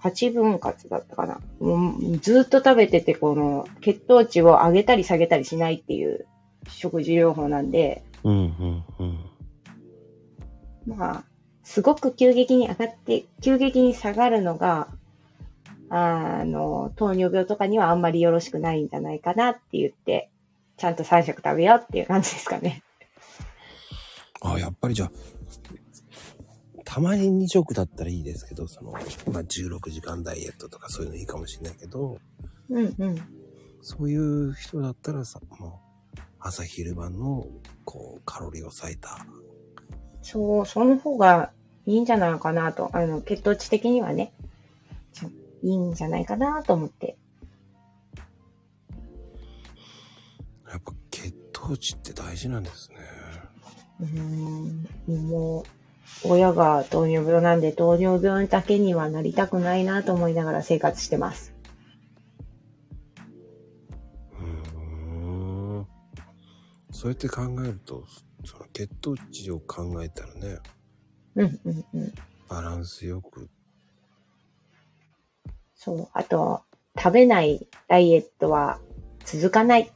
[0.03, 1.41] 8分割だったかな。
[1.61, 6.27] もうずっと食べてて、この血糖値を上げたり下げたりしないっていう
[6.69, 9.19] 食事療法なんで、うんうんうん。
[10.87, 11.25] まあ、
[11.63, 14.89] すごく急激に上がって、急激に下がるのが、
[15.89, 20.31] あの、糖尿病とかにはあんまりよろしくないんじゃないかなって言って、
[20.77, 22.83] ちゃんと3食食べようっていう感じですかね。
[24.41, 25.13] ああ、やっぱりじゃあ、
[26.93, 29.03] たまに2食だったらいいですけど、その、まあ、
[29.45, 32.18] 16時間ダイエットとかそういうのいいかもしれないけど、
[32.68, 33.16] うんうん。
[33.80, 35.80] そういう人だったらさ、も
[36.14, 37.47] う、朝昼晩の、
[37.86, 39.24] こう、カロリーを抑えた。
[40.20, 41.53] そう、その方が
[41.86, 42.90] いいんじゃないかなと。
[42.93, 44.34] あの、血糖値的にはね、
[45.62, 47.16] いいんじゃないかなと思って。
[50.70, 52.97] やっぱ血糖値って大事なんですね。
[54.01, 55.82] うーん、もう、
[56.25, 61.53] 親が糖尿病なんで糖尿病だけにはなりたくないなと思いながら生活してます。
[64.39, 65.87] うーん。
[66.93, 68.05] そうやって考えると、
[68.45, 70.59] その血糖値を考えたらね、
[71.35, 72.13] うんうんうん。
[72.49, 73.49] バランスよく。
[75.75, 76.09] そう。
[76.13, 76.63] あと、
[76.97, 78.79] 食べないダイエットは
[79.25, 79.91] 続かない。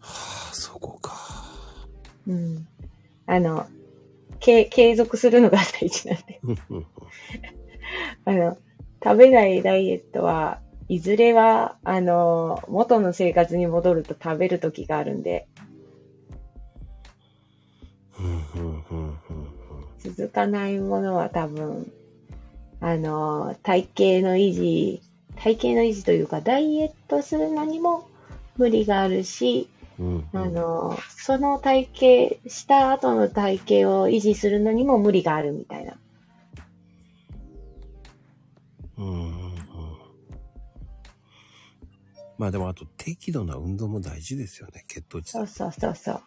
[0.00, 1.14] はあ、そこか。
[2.26, 2.66] うん。
[3.26, 3.66] あの、
[4.40, 6.40] 継継続するのが大事なんで。
[8.24, 8.56] あの、
[9.02, 15.48] 食べないダイエットは、いずれは、あの、元の生活に戻ると食べる時があるんで、
[19.98, 21.92] 続かないものは多分、
[22.80, 23.88] あの、体
[24.22, 25.02] 型の維持、
[25.36, 28.08] 体型の維持というか、ダイエットするのにも
[28.56, 29.75] 無理があるし、うん。
[30.32, 31.88] あの、その体
[32.34, 35.96] 型、した後の体型を維持するのにも無理があるみたいな。
[38.98, 39.46] うん。
[42.38, 46.20] まあでもあと適度な運動も大事ですよね、血糖値そうそうそうそう。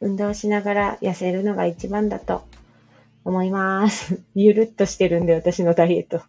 [0.00, 2.46] 運動しながら痩せるのが一番だと
[3.24, 4.22] 思います。
[4.34, 6.22] ゆるっとしてるんで、私のダイエット。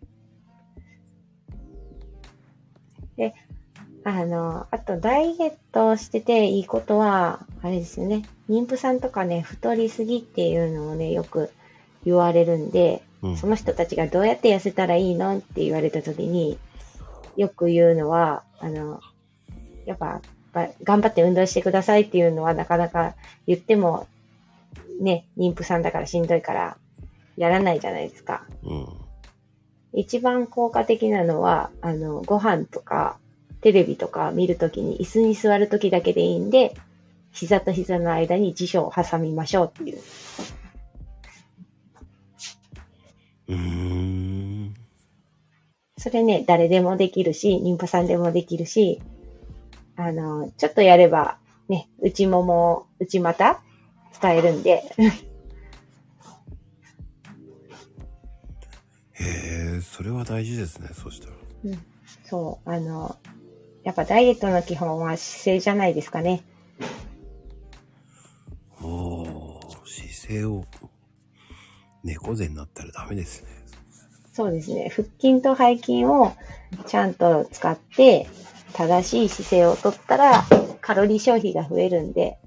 [3.15, 3.33] で、
[4.09, 8.23] あの、あとダイエットしてていいことは、あれですよね。
[8.49, 11.51] 妊婦さんとかね、太りすぎっていうのをね、よく
[12.05, 13.37] 言われるんで、うん。
[13.37, 16.57] その人たちがどうやって痩せたらいいのって言われたときに、
[17.35, 19.01] よく言うのは、あの、
[19.85, 20.21] やっぱ、
[20.53, 23.13] ば頑張って運動してくださいっていうのはなかなか
[23.45, 24.07] 言っても、
[25.01, 26.77] ね、妊婦さんだからしんどいから、
[27.35, 28.45] やらないじゃないですか。
[28.63, 28.87] うん。
[29.91, 33.17] 一番効果的なのは、あの、ご飯とか、
[33.67, 36.73] テレビとか見るときに椅子に座るときだけでいいんで、
[37.31, 39.99] 膝と膝の間に辞書を挟みましょうっていう。
[43.49, 44.73] うーん。
[45.97, 49.01] それね、誰でもできるし、妊婦さんでもできるし、
[49.97, 51.37] あの、ちょっとやれば、
[51.67, 53.61] ね、内もも、内股
[54.13, 54.81] 使えるんで、
[59.11, 59.25] へ
[59.75, 61.33] え、それは大事ですね、そしたら。
[62.23, 63.17] そう、あの、
[63.87, 66.43] やっぱダイエットの基本は姿勢じゃないですかね。
[68.81, 70.65] おー、姿勢を、
[72.03, 73.49] 猫背になったらダメですね。
[74.33, 74.91] そうですね。
[74.93, 76.33] 腹筋と背筋を
[76.85, 78.27] ちゃんと使って、
[78.73, 80.43] 正しい姿勢をとったら、
[80.81, 82.39] カロリー消費が増えるんで。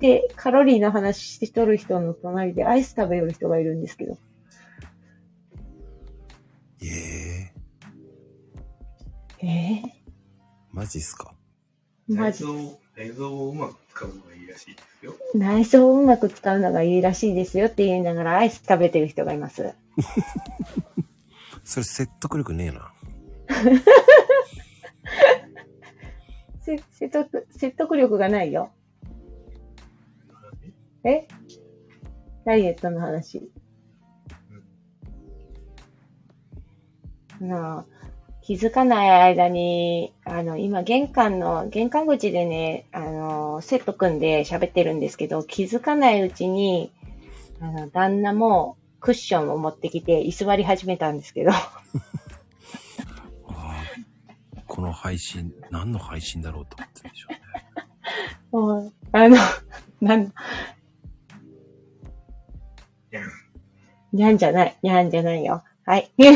[0.00, 4.18] で、カロリーの話しとる人の隣でアイス食べよる人がいるんですけど。
[9.46, 9.94] ええ
[10.72, 11.34] マジっすか？
[12.08, 15.14] マジ内臓、内臓をうまく使うのがいいらしいですよ。
[15.34, 19.74] 内臓をうまく使うのがいいらしいですよって言いながらアイス食べてる人がいます。
[21.64, 22.92] それ説得力ねえな。
[26.60, 28.70] せ説得、説得力がないよ。
[31.04, 31.26] え？
[32.44, 33.50] ダイエットの話。
[37.40, 37.86] あの、
[38.44, 46.92] 気づかない間に、あの、今玄関の、玄関口でね、あの、セット組んで喋ってるんですけど、気づかないうちに、
[47.60, 51.52] あの、旦那もクッションを持ってきて居座り始めたんですけど、
[54.68, 57.40] この配信、何の配信だろうと思ってるでしょうね。
[58.52, 59.38] もうあの、
[60.02, 60.34] なん、
[64.12, 64.36] にゃん。
[64.36, 65.64] じゃない、にゃんじゃないよ。
[65.86, 66.10] はい。
[66.18, 66.26] に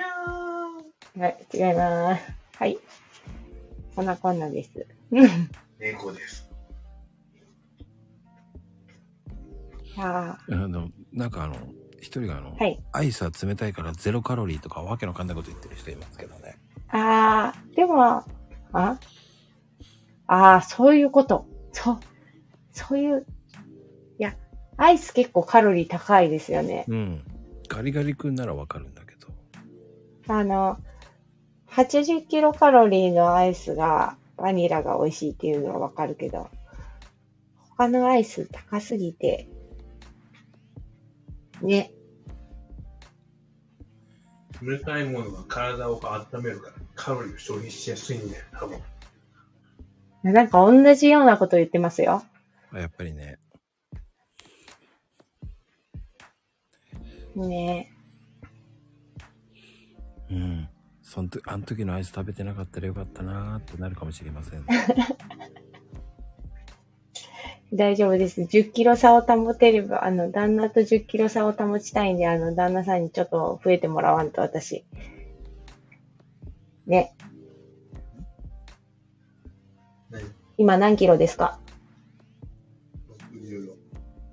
[0.00, 0.43] ゃ
[1.16, 2.22] はい、違います。
[2.58, 2.78] はい。
[3.94, 4.70] こんなこんなです。
[5.78, 6.50] 猫です。
[9.96, 11.54] ああの、なんかあの、
[12.00, 16.58] 一人があの、はいアイスは冷たいからゼロカロリーとかわけのわかんないこと言ってる人いますけどね。
[16.88, 18.24] あ、あーでも、あ
[18.72, 18.98] あ
[20.26, 21.46] あ、そういうこと。
[21.72, 22.00] そう、
[22.72, 23.24] そういう、
[24.18, 24.34] いや、
[24.76, 26.84] アイス結構カロリー高いですよね。
[26.88, 27.22] うん。
[27.68, 29.28] ガリガリ君ならわかるんだけど。
[30.34, 30.78] あの、
[31.74, 36.48] 80キロカロリーのアイスが、バニラが美味しいっていうのはわかるけど、
[37.76, 39.48] 他のアイス高すぎて、
[41.62, 41.90] ね、
[44.62, 48.80] 冷たいものが体を温めるから、カロリーを消費しやすいんだよ、多分。
[50.22, 52.22] なんか同じようなこと言ってますよ。
[52.72, 53.38] やっぱりね、
[57.34, 57.92] ね
[60.30, 60.68] うん。
[61.04, 64.64] そんと、あの時のアイス食べてなかったらよかったなーってなるかもしれません。
[67.74, 68.40] 大丈夫です。
[68.40, 74.86] 10キロ差を保てれば、あの、旦那と10キロ差を保ちたいんで、あの、旦那さんにちょっと増えてもらわんと、私。
[76.86, 77.14] ね。
[80.10, 80.24] 何
[80.56, 81.60] 今何キロですか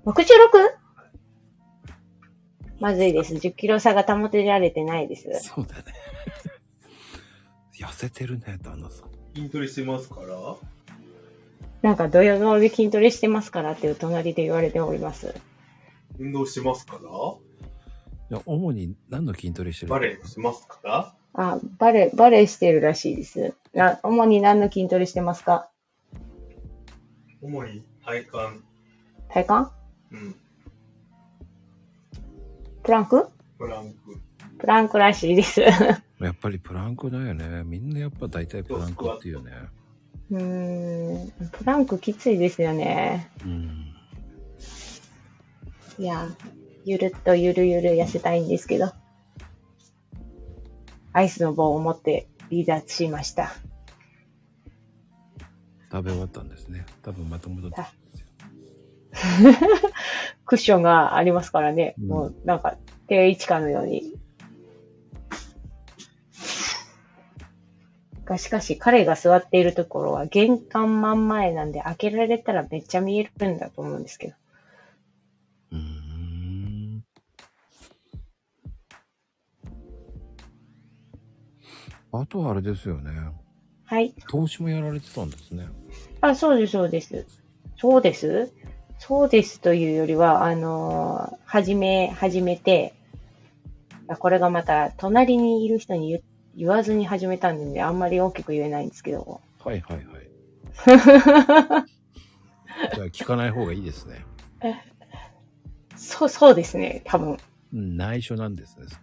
[0.06, 0.22] ？64 ?66?
[2.80, 3.34] まずいです。
[3.34, 5.28] 10キロ差が保てられてないです。
[5.42, 5.82] そうだね。
[7.82, 9.08] 痩せてるね、旦那さん。
[9.34, 10.56] 筋トレしてますから、
[11.82, 15.34] なんか、土曜日筋トレしてますからっていう隣で言われております。
[16.18, 17.04] 運動してますから、い
[18.34, 19.90] や主に何の筋トレしてる？
[19.90, 23.54] バレエしてますから、あ、バレ、バレしてるらしいです。
[23.74, 25.70] な主に何の筋トレしてますか？
[27.40, 28.32] 主に体幹、
[29.28, 29.72] 体幹？
[30.12, 30.36] うん、
[32.82, 33.28] プランク？
[33.58, 33.96] プランク、
[34.58, 35.62] プランクらしいです。
[36.26, 37.62] やっぱりプランクだよね。
[37.64, 39.52] みんなやっぱ大体プランクっていうね。
[40.30, 43.30] うーん、プランクきついですよね。
[43.44, 43.94] うん。
[45.98, 46.28] いや、
[46.84, 48.92] ゆるっとゆるゆる痩せたいんですけど。
[51.12, 53.52] アイスの棒を持って離脱しました。
[55.90, 56.86] 食べ終わったんですね。
[57.02, 57.76] 多分また戻って。
[60.46, 61.94] クッションがありますからね。
[61.98, 62.78] うんもうなんか
[63.08, 64.14] 定位置かのように。
[68.24, 74.34] がしかし彼が座っているところは玄関真ん前なんで開けられたらめっちゃ見えるんだと思うんですけど。
[75.72, 77.04] うーん。
[82.12, 83.10] あとはあれですよね。
[83.84, 84.14] はい。
[84.28, 85.66] 投資もやられてたんですね。
[86.20, 87.26] あ、そうです、そうです。
[87.76, 88.52] そうです
[88.98, 92.94] そうですというよりは、あのー始め、始めて、
[94.08, 96.18] あこれがまた、隣にいる人に言
[96.54, 99.40] 言わずに始めたんで、ね、あんまり大きく言えないんですけど。
[99.64, 100.06] はいはいはい。
[102.94, 104.24] じゃあ聞かない方がいいですね。
[105.96, 107.38] そう、そうですね、多分。
[107.72, 109.02] うん内緒なんですね、それは。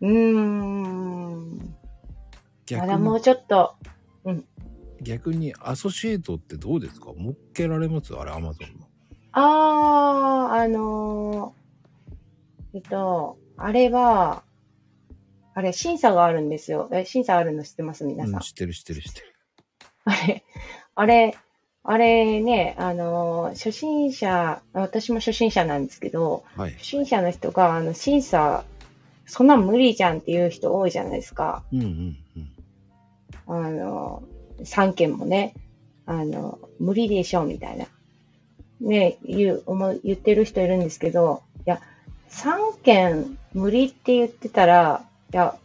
[0.00, 1.56] うーん。
[1.58, 1.66] ま
[2.66, 3.76] 逆だもうに、ちょっと、
[5.00, 7.12] 逆にアソシエイトってどうですか？
[7.16, 8.14] 持っけられます？
[8.16, 8.86] あれ、アマゾンの。
[9.32, 14.42] あー、あのーえっと、あれは、
[15.58, 16.90] あれ、審査があるんですよ。
[16.92, 18.04] え、審査あるの知ってます？
[18.04, 18.34] 皆さん。
[18.34, 19.34] うん、知ってる知ってる知ってる。
[20.04, 20.44] あれ、
[20.94, 21.34] あれ、
[21.82, 26.72] あれね、あのー初心者、私も初心者なんですけど、はい。
[26.72, 28.64] 初心者の人が、あの、審査、
[29.24, 31.64] そんなん無理じゃんっていう人多いじゃないですか。
[31.72, 32.16] うんうん
[33.48, 33.64] うん。
[33.64, 34.22] あの、
[34.60, 35.54] 3件もね、
[36.04, 37.86] あの、無理でしょ、みたいな。
[38.82, 41.80] ね、言う、思う、言ってる人いるんですけど、いや、
[42.28, 45.02] 3件無理って言ってたら、
[45.32, 45.56] いや、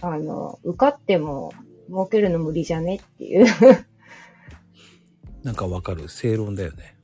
[0.00, 1.52] あの、受かっても
[1.88, 3.46] 儲けるの無理じゃねっていう、
[5.42, 6.08] なんかわかる。
[6.08, 6.94] 正論だよね。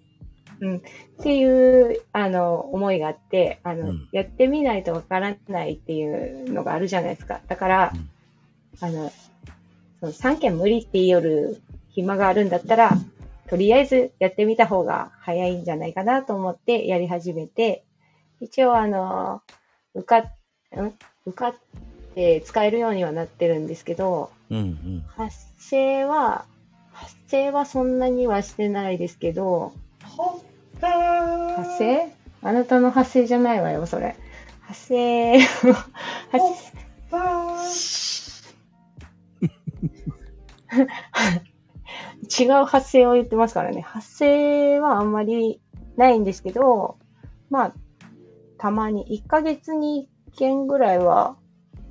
[1.20, 7.40] っていう、あの、思いがあって、あの、うんやってみないとわからないっていうのがあるじゃないですか。
[7.46, 8.10] だから、うん
[8.82, 9.12] あの、
[10.00, 12.92] その3件無理って言いよる暇があるんだったら、
[13.48, 17.84] とりあえずやってみた方が早いんじゃないかなと思ってやり始めて、
[18.40, 19.42] 一応あの、
[19.94, 20.94] 受かっ、ん？
[21.30, 21.54] 受かっ
[22.14, 25.04] て使えるようにはなってるんですけど、うんうん。
[25.16, 26.44] 発生は、
[26.92, 29.72] 発生はそんなにはしてないですけど、
[30.80, 32.12] 発生？
[32.42, 34.16] あなたの発生じゃないわよ、それ。
[34.62, 36.70] 発生、発
[42.40, 43.80] 違う発生を言ってますからね。
[43.80, 45.60] 発生はあんまり
[45.96, 46.96] ないんですけど、
[47.50, 47.74] まあ、
[48.58, 51.36] たまに、1ヶ月に1件ぐらいは、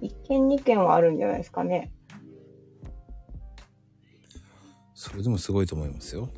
[0.01, 1.91] 1件2件はあるんじゃないですかね。
[4.93, 6.29] それでもすごいと思いますよ。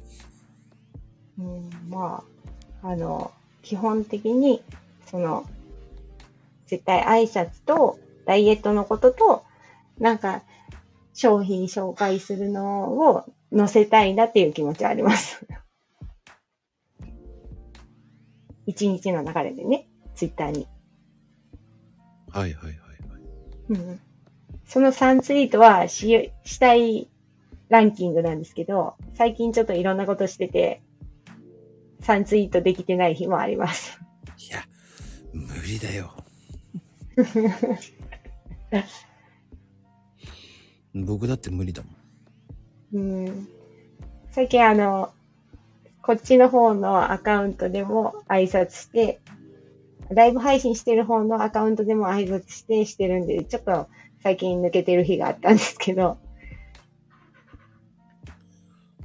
[1.39, 2.23] うん、ま
[2.83, 4.61] あ、あの、基本的に、
[5.05, 5.45] その、
[6.67, 9.43] 絶対挨拶と、ダイエットのことと、
[9.99, 10.43] なんか、
[11.13, 13.25] 商品紹介するのを
[13.55, 15.45] 載せたいなっていう気持ちはあります。
[18.65, 20.67] 一日の流れでね、ツイッターに。
[22.31, 22.79] はいはいはいはい。
[23.69, 23.99] うん、
[24.65, 27.09] その3ツイートはし、したい
[27.69, 30.81] ランキングなんですけど、最近ちょっといろんなことしてて、
[32.01, 33.99] 3ツイートできてない日もあります。
[34.37, 34.63] いや、
[35.33, 36.13] 無理だよ。
[40.93, 41.95] 僕だって無理だもん。
[42.93, 43.47] うん、
[44.31, 45.13] 最近あの、
[46.01, 49.21] こっちの方のアカウントでも挨拶して、
[50.13, 53.87] ライブ配信してる方のアカウントでも挨拶してしてるんで、ちょっと
[54.21, 56.17] 最近抜けてる日があったんですけど、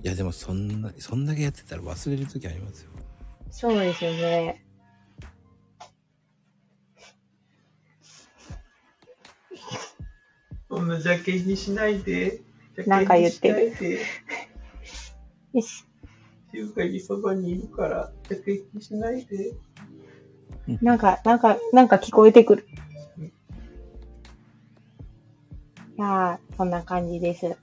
[0.03, 2.91] いやでもそんな、そんだけやってたら忘れる時ありますよ。
[3.51, 4.65] そうですよね。
[10.69, 12.41] そんな邪気にしないで。
[12.87, 13.71] なんか言ってる。
[15.53, 15.85] よし。
[16.53, 19.55] 静かにそばにいるから、邪気にしないで。
[20.83, 22.67] なんか、なんか、なんか聞こえてくる。
[25.99, 27.57] いやー、そんな感じです。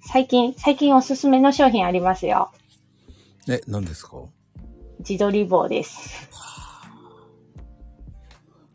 [0.00, 2.50] 最近、最近おすすめの商品ありますよ。
[3.48, 4.18] え、何ですか？
[4.98, 6.28] 自撮り棒です。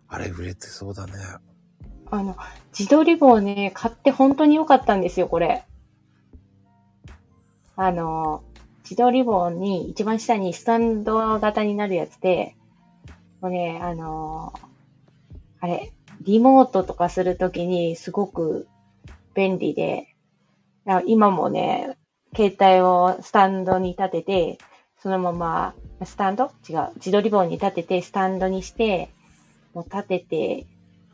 [0.09, 1.13] あれ売れてそうだね。
[2.09, 2.35] あの、
[2.77, 5.63] 自撮り棒ね、買って本当に良かったんですよ、これ。
[7.75, 8.43] あの、
[8.89, 12.55] 自撮り棒に一番下にスタンド型になるやつで、
[13.41, 14.67] もうね、あのー
[15.59, 15.91] あれ、
[16.21, 18.67] リモートとかするときにすごく
[19.33, 20.15] 便利で、
[21.05, 21.97] 今もね、
[22.35, 24.57] 携帯をスタンドに立てて、
[25.01, 25.73] そのまま、
[26.05, 26.51] スタンド？
[26.69, 26.89] 違う。
[26.97, 29.09] 自撮り棒に立てて、スタンドにして、
[29.73, 30.65] もう立てて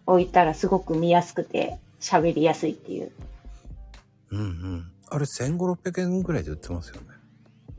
[0.05, 3.11] 置いたらすごく見やすくて、喋りやすいっていう。
[4.31, 4.91] うんうん。
[5.09, 7.12] あれ、1500、600円ぐらいで売ってますよね。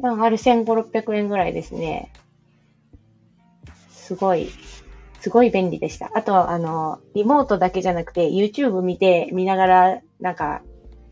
[0.01, 2.11] うんあれ1500、600円ぐらいですね。
[3.91, 4.51] すごい、
[5.21, 6.11] すごい便利でした。
[6.15, 10.63] あと、あの、リモートだけじゃなくて、YouTube 見て、見ながら、なんか、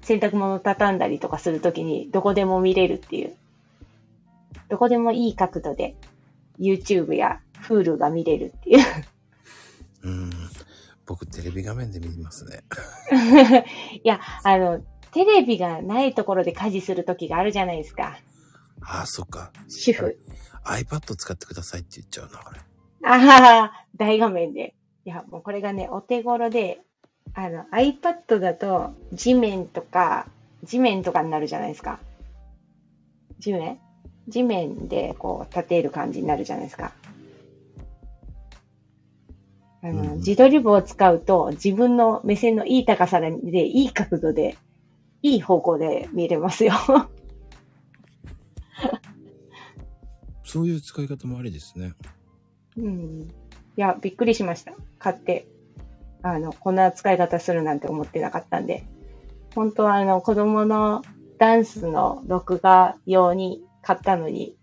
[0.02, 3.34] 洗濯物畳んだりとかするときに、どこでも見れるっていう。
[4.68, 5.94] どこでもいい角度で、
[6.58, 8.84] YouTube や Hulu が見れるっていう。
[10.02, 10.30] うん。
[11.06, 12.64] 僕、テレビ画面で見ますね。
[14.02, 14.80] いや、あの、
[15.12, 18.18] テレビがないところで家事するときがあるじゃないですか。
[18.84, 19.52] ああ、そっか。
[19.68, 20.18] 主婦。
[20.64, 22.60] iPad 使ってくださいって言っちゃうな、これ。
[23.04, 24.74] ああ、大画面で。
[25.04, 26.80] いや、もうこれがね、お手頃で、
[27.34, 30.26] あの、iPad だと地面とか、
[30.64, 31.98] 地面とかになるじゃないですか。
[33.38, 33.78] 地面？
[34.28, 36.92] 地面でこう立てる感じになるじゃないですか。
[39.82, 44.56] あの、うん自撮り棒を使うと自分の目線のいい高さで、いい角度で、
[45.22, 46.74] いい方向で見れますよ。
[50.44, 51.94] そういう使い方もありですね。
[52.76, 53.22] うん。
[53.22, 53.28] い
[53.76, 54.72] や、びっくりしました。
[54.98, 55.46] 買って。
[56.22, 58.84] あの、こんな使い方するなんて思ってなかったんで。
[59.54, 61.02] 本当はあの、子供の
[61.38, 64.56] ダンスの録画用に買ったのに、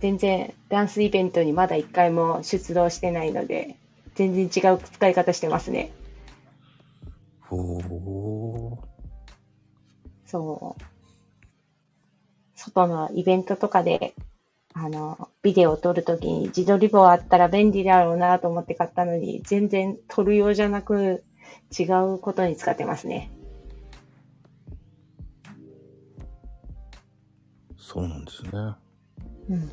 [0.00, 3.76] 全然ダンスイベントにまだ一回も出動してないので、
[4.14, 5.92] 全然違う使い方してますね。
[7.40, 8.88] ほー。
[10.26, 10.82] そう。
[12.68, 14.14] 外のイベントとかで、
[14.74, 21.24] あの、ビデオを撮るときに自撮り棒あったら便利だろうなと思って買ったのに、全然撮る用じゃなく
[21.76, 21.84] 違
[22.14, 23.30] うことに使ってますね。
[27.76, 28.50] そうなんですね。
[29.48, 29.70] うん。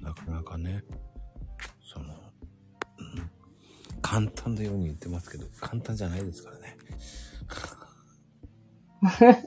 [0.00, 0.84] なかなかね、
[4.10, 6.76] 簡単のように言ってますけど、簡単じゃないですからね。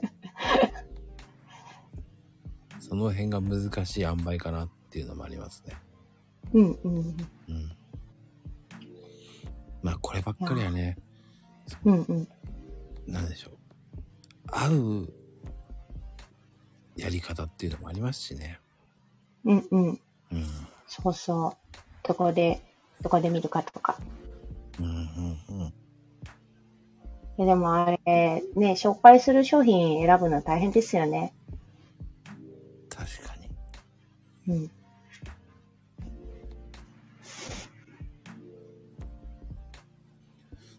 [2.80, 5.76] その辺が難しい塩梅かなっていうのもありますね。
[6.54, 7.76] うん、うん、うん。
[9.82, 10.96] まあ、こればっかりはね、
[11.84, 12.28] うん、うん。
[13.06, 13.56] なんでしょう。
[14.46, 15.12] 合う
[16.96, 18.60] やり方っていうのもありますしね。
[19.44, 19.88] うん、うん。
[19.88, 20.00] うん。
[20.86, 21.56] そうそう。
[22.02, 22.62] どこで、
[23.02, 24.00] どこで見るかとか。
[24.80, 25.66] うん、うん、うん。
[27.36, 31.32] いやでもあれ、ね、紹介する商品選ぶの大変ですよね。
[32.88, 33.34] 確か
[34.46, 34.54] に。
[34.54, 34.66] うん。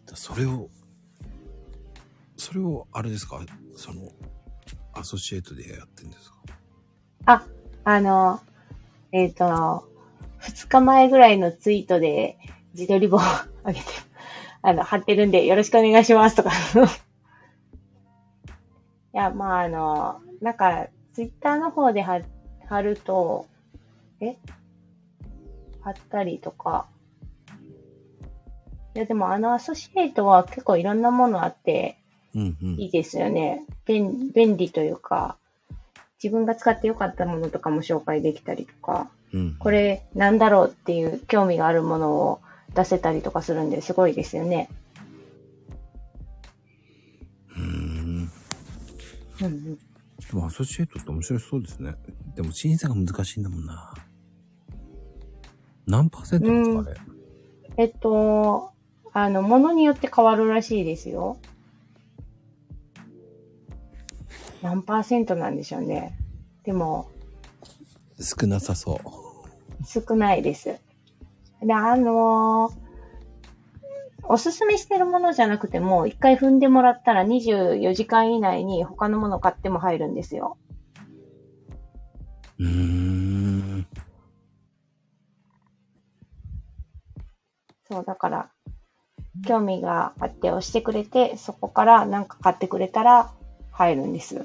[0.06, 0.70] だそれを、
[2.38, 3.40] それを、あれですか？
[3.76, 4.10] その、
[4.94, 6.36] アソシエイトでやってるんですか？
[7.26, 7.46] あ、
[7.84, 8.40] あの、
[9.12, 9.90] えっ、と、
[10.38, 12.38] 二日前ぐらいのツイートで
[12.76, 13.86] 自撮り棒をあげて、
[14.60, 16.50] あの、貼ってるんでよろしくお願いしますとか。
[19.14, 22.20] いや、まあ、あの、なんか、ツイッターの方で貼
[22.68, 23.46] 貼ると、
[24.20, 24.36] え？
[25.80, 26.86] 貼ったりとか。
[28.94, 31.96] いや、でもあのアソシエイトは結構いろんなものあって、
[32.34, 32.80] うんうん。
[32.80, 33.64] いいですよね。
[33.86, 35.38] 便便利というか、
[36.22, 42.40] 自分が使ってよかったものとかも紹介できたりとか、うん、これなんだろうっていう興味があるものを
[42.76, 44.68] 出せたりとかするんですごいですよね。
[47.56, 48.30] うーん。
[49.40, 49.80] うんうん、で
[50.32, 51.94] もアソシエイトって面白そうですね。
[52.36, 53.94] でも審査が難しいんだもんな。
[55.86, 57.00] 何パーセントですか、あれ？
[57.78, 58.72] えっと、
[59.12, 61.38] あの、ものによって変わるらしいですよ。
[64.62, 66.18] 何パーセントなんでしょうね。
[66.64, 67.10] でも、
[68.18, 68.98] 少なさそう。
[69.86, 70.80] 少ないです。
[71.62, 72.86] で、あのー
[74.28, 80.56] おすすめしてるものじゃなくても、一回踏んでもらったら24時間以内に他のもの買っても入るんですよ。
[82.58, 83.86] うーん。
[87.88, 88.50] そう、だから、
[89.46, 93.30] 興味があって押してくれて、そこからなんか買ってくれたら
[93.70, 94.44] 入るんです。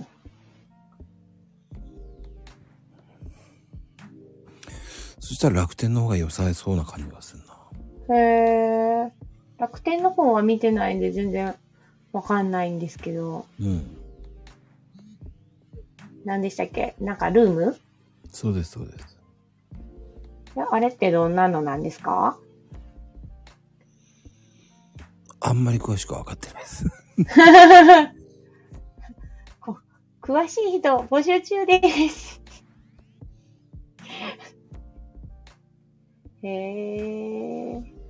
[5.32, 7.56] そしたら楽天の方が良さそうな感じがするな。
[8.14, 9.12] へー。
[9.58, 11.56] 楽天の方は見てないんで全然
[12.12, 13.96] わかんないんですけど、うん。
[16.26, 16.98] 何でしたっけ？
[17.00, 17.78] なんかルーム？
[18.30, 19.18] そうです、そうです。
[20.58, 22.38] いやあれってどんなのなんですか？
[25.40, 26.86] あんまり詳しくは分かってないです。
[29.62, 29.78] こ
[30.22, 31.80] 詳しい人募集中で
[32.10, 32.41] す。
[36.44, 38.02] へえ。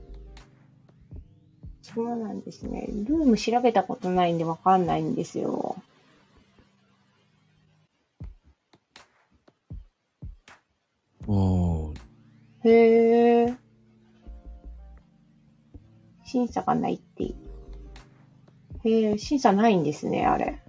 [1.81, 2.87] そうなんですね。
[2.87, 5.75] ルーム調べたことないんでわかんないんですよ。
[11.27, 11.33] あ
[12.63, 13.57] あ、へえ。
[16.23, 17.35] 審査がないって。
[18.85, 20.61] へえ、審査ないんですね、あれ。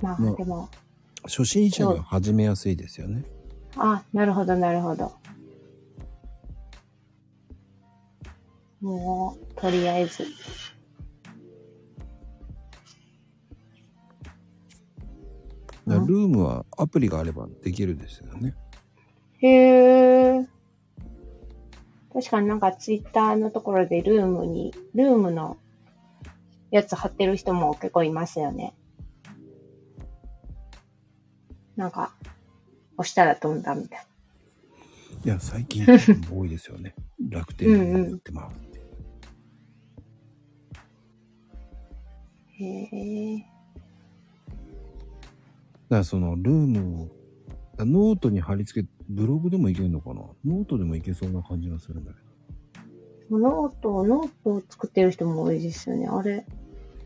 [0.00, 0.68] まあ、まあでも、
[1.28, 3.22] 初心者には始めやすいですよね。
[3.76, 5.12] あ、なるほど、なるほど。
[8.80, 10.24] もう、とりあえず。
[15.86, 18.54] ルームはアプリがあればできるですよね。
[19.38, 19.48] へ
[20.40, 20.46] え。
[22.12, 25.56] 確かになんかツイッターのところでルームに、ルームの
[26.70, 28.74] やつ貼ってる人も結構いますよね。
[31.78, 32.12] なんか、
[32.96, 34.06] 押したら飛んだみたい
[35.24, 35.86] いや、最近
[36.28, 36.96] 多いですよね。
[37.30, 37.74] 楽天で
[38.10, 38.80] やってますって。
[38.80, 38.84] な。
[42.66, 43.38] へえ。
[43.38, 43.48] だか
[45.90, 47.08] らそのルームを、
[47.76, 50.22] だノートに貼り付け、ブログでもいけるのかな？
[50.44, 52.18] ノートでもいけそうな感じがするんだけ
[53.30, 53.38] ど。
[53.38, 56.08] ノート、ノートを作ってる人も多いですよね。
[56.08, 56.44] あれ。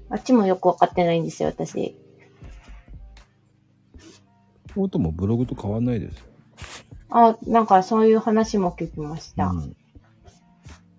[0.08, 1.94] あっちもよくわかってないんですよ、私。
[4.76, 6.26] ノートもブログと変わんないですよ。
[7.10, 9.46] あ、なんかそういう話も聞きました。
[9.46, 9.74] うん、も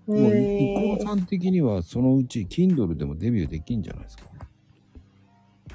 [0.08, 0.98] ういへえ。
[0.98, 4.24] 一行さん的にはそのうち Kindle でもデビューできんじゃないですか。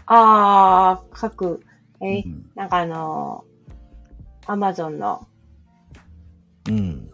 [0.06, 1.64] あー、書く。
[2.00, 5.26] えーうんなんかあのー、アマゾンの、
[6.68, 7.10] うん。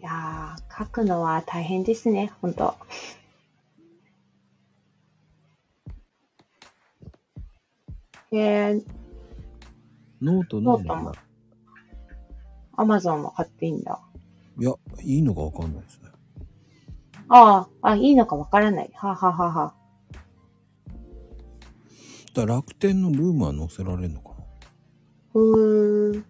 [0.00, 2.76] いやー、書くのは大変ですね、ほんと。
[8.34, 8.82] えー、
[10.22, 11.12] ノートのノートも
[12.76, 14.00] アマゾンも買っていいんだ。
[14.58, 14.72] いや、
[15.02, 16.08] いいのかわかんないですね。
[17.28, 18.90] ああ、あ、いいのかわからない。
[18.94, 19.74] はあはあはあはあ。
[22.34, 24.34] だから楽天のルームは載せられるのかな？
[25.32, 26.24] ふー。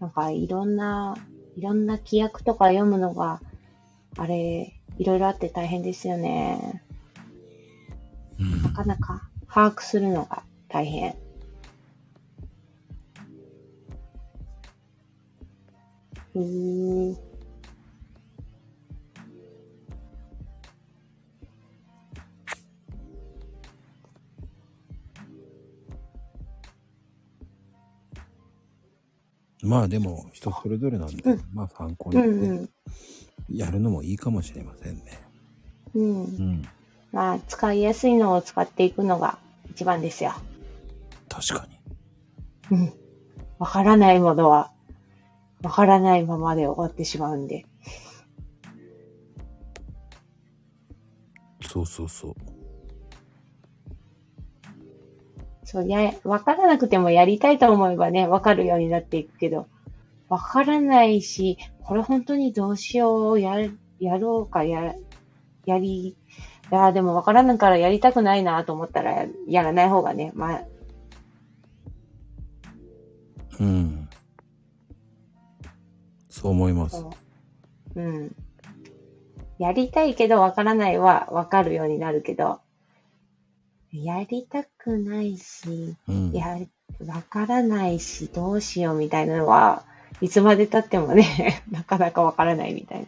[0.00, 1.16] なんかいろんな、
[1.56, 3.40] いろんな規約とか読むのが、
[4.18, 6.82] あれ、いろいろあって大変ですよね。
[8.40, 11.14] うんなかなか把握するのが大変。
[16.34, 17.16] うーん。
[29.62, 32.68] まあでも人それぞれなんで、うんまあ参考うに、
[33.48, 35.02] やるのもいいかもしれませんね。
[35.94, 36.02] うん。
[36.02, 36.24] うん。
[36.24, 36.68] うん。
[37.12, 39.38] まあ、使いやすいのを使っていくのが
[39.74, 40.32] 一番ですよ。
[41.28, 41.66] 確か
[42.70, 42.78] に。
[42.78, 42.92] うん。
[43.58, 44.72] わからないものは、
[45.62, 47.66] わからないままで終わってしまうんで。
[51.62, 52.34] そうそうそう。
[55.64, 59.66] そう、や、わからなくてもやりたいと思えばね、わかるようになっていくけど、
[60.28, 63.56] わからないし、これ本当にどうしよう、や、
[63.98, 64.94] やろうか、や、
[65.66, 66.16] やり、い
[66.74, 70.62] や、でもわからないからやりたくないなと思ったらや、やらない方がね、まあ、
[73.60, 74.08] うん。
[76.28, 77.00] そう思います。
[77.00, 77.12] そ
[77.96, 78.36] ううん。
[79.58, 82.60] やりたいけどわからないはわかるようになるけど、
[83.92, 86.32] やりたくないし、うん。
[86.32, 86.58] や、
[87.06, 89.84] わからないし、どうしようみたいなのは、
[90.20, 93.06] いつまで経ってもね、 なかなかわからないみたいな。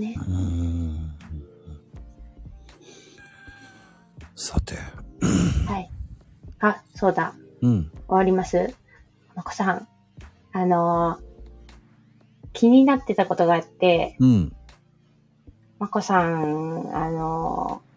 [0.00, 0.16] ね。
[0.18, 1.14] うーん
[4.34, 4.74] さて。
[5.66, 5.90] はい。
[6.60, 7.34] あ、そうだ。
[7.60, 7.90] うん。
[7.90, 8.74] 終わります
[9.34, 9.86] まこさん。
[10.52, 11.30] あのー
[12.52, 14.52] 気になってたことがあって、うん。
[15.78, 17.90] まこさん、あのー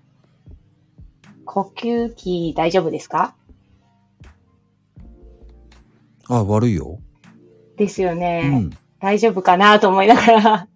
[1.45, 3.35] 呼吸器大丈夫ですか？
[6.30, 6.99] あ、悪いよ。
[7.77, 8.47] ですようね。
[8.59, 8.69] ん。
[8.99, 10.67] 大丈夫かなと思いながら。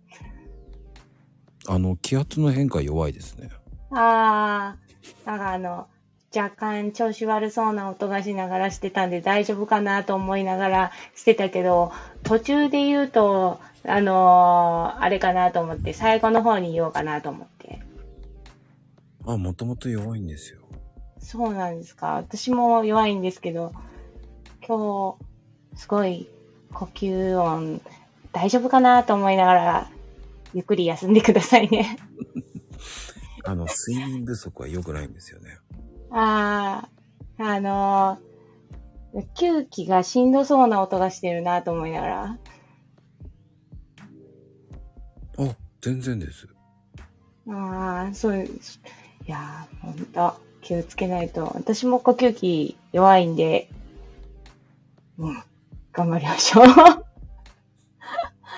[1.68, 3.50] あの、気圧の変化弱いですね。
[3.92, 4.76] あ
[5.26, 5.88] あ、なんかあの、
[6.36, 11.92] 若干調子悪そうな音がしながらしてたんで大丈夫かなと思いながらしてたけど、
[12.24, 17.80] 途中で言うと、あのーあれかなと思って、最後の方に言おうかなと思って。
[19.26, 20.60] あ、もともと弱いんですよ。
[21.20, 22.14] そうなんですか。
[22.16, 23.74] 私も弱いんですけど、
[24.66, 25.18] 今
[25.76, 26.30] 日、すごい
[26.74, 27.82] 呼吸音、
[28.32, 29.90] 大丈夫かなと思いながら、
[30.58, 31.98] ゆっくり休んでくださいね。
[33.46, 35.60] あの、睡眠不足は良くないんですよね。
[36.10, 36.90] あ
[37.38, 38.28] あ、あのー
[39.36, 42.38] 吸気がしんどそうな音がしてるなと思いながら。
[45.38, 46.48] あ、全然です。
[47.50, 48.50] ああ、そう、い
[49.28, 51.52] やー、ほんと、気をつけないと。
[51.54, 53.70] 私も呼吸器弱いんで、
[55.20, 55.44] うん、
[55.94, 57.07] 頑張りましょう。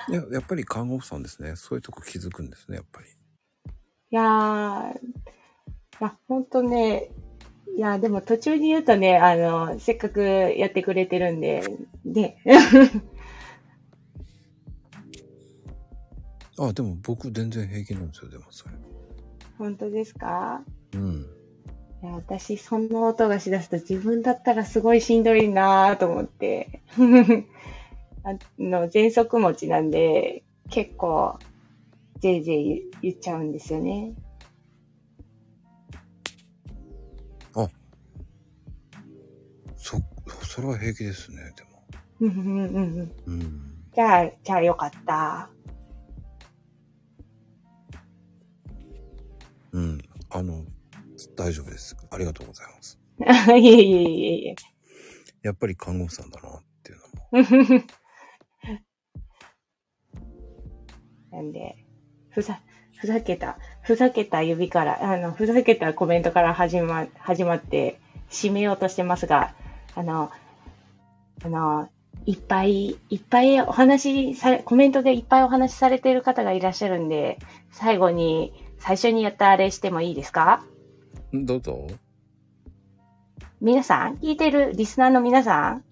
[0.09, 1.55] いや、やっぱり看護婦さんですね。
[1.55, 3.07] そういうとこ気づくんですね、やっぱり。
[4.11, 4.99] いやー、い
[6.01, 7.11] や、ほんとね、
[7.75, 11.63] いや、でも途中に言うとね、あの、せっかくやってくれてるんで、
[12.05, 12.37] で、
[16.59, 18.75] あ、でも僕全然平気なんですよ、でもそれ。
[19.57, 20.61] 本当ですか？
[20.93, 21.25] うん。
[22.01, 26.81] いや、私、そんな音がしだすと自分だったらすごいしんどいなと思って。
[28.23, 31.39] あの、喘息持ちなんで、結構、
[32.19, 34.13] ぜいぜい言言っちゃうんですよね。
[39.79, 39.97] そ、
[40.45, 41.69] それは平気ですね、でも。
[42.19, 43.85] うんうんうんうんうん。
[43.95, 45.49] じゃあ、じゃあよかった。
[49.71, 50.01] うん。
[50.29, 50.65] あの、
[51.35, 51.95] 大丈夫です。
[52.11, 52.99] ありがとうございます。
[53.57, 54.55] いえいえいえいえ。
[55.41, 56.99] やっぱり看護婦さんだなっていう
[57.71, 57.83] のも。
[61.31, 61.77] なんで、
[62.29, 62.59] ふざ、
[62.97, 67.99] ふざけた、ふざけた指から、あの、ふざけたコメントから始ま、始まって、
[68.29, 69.53] 締めようとしてますが、
[69.95, 70.31] あの、
[71.43, 71.89] あの、
[72.25, 77.39] いっぱいいっぱいお話しされ、コメントでいっぱいお話しされている方がいらっしゃるんで、
[77.71, 80.63] 最後に、最初にやったあれしてもいいですか？
[81.35, 81.87] んどうぞ。
[83.61, 85.83] 皆さん聞いてるリスナーの皆さん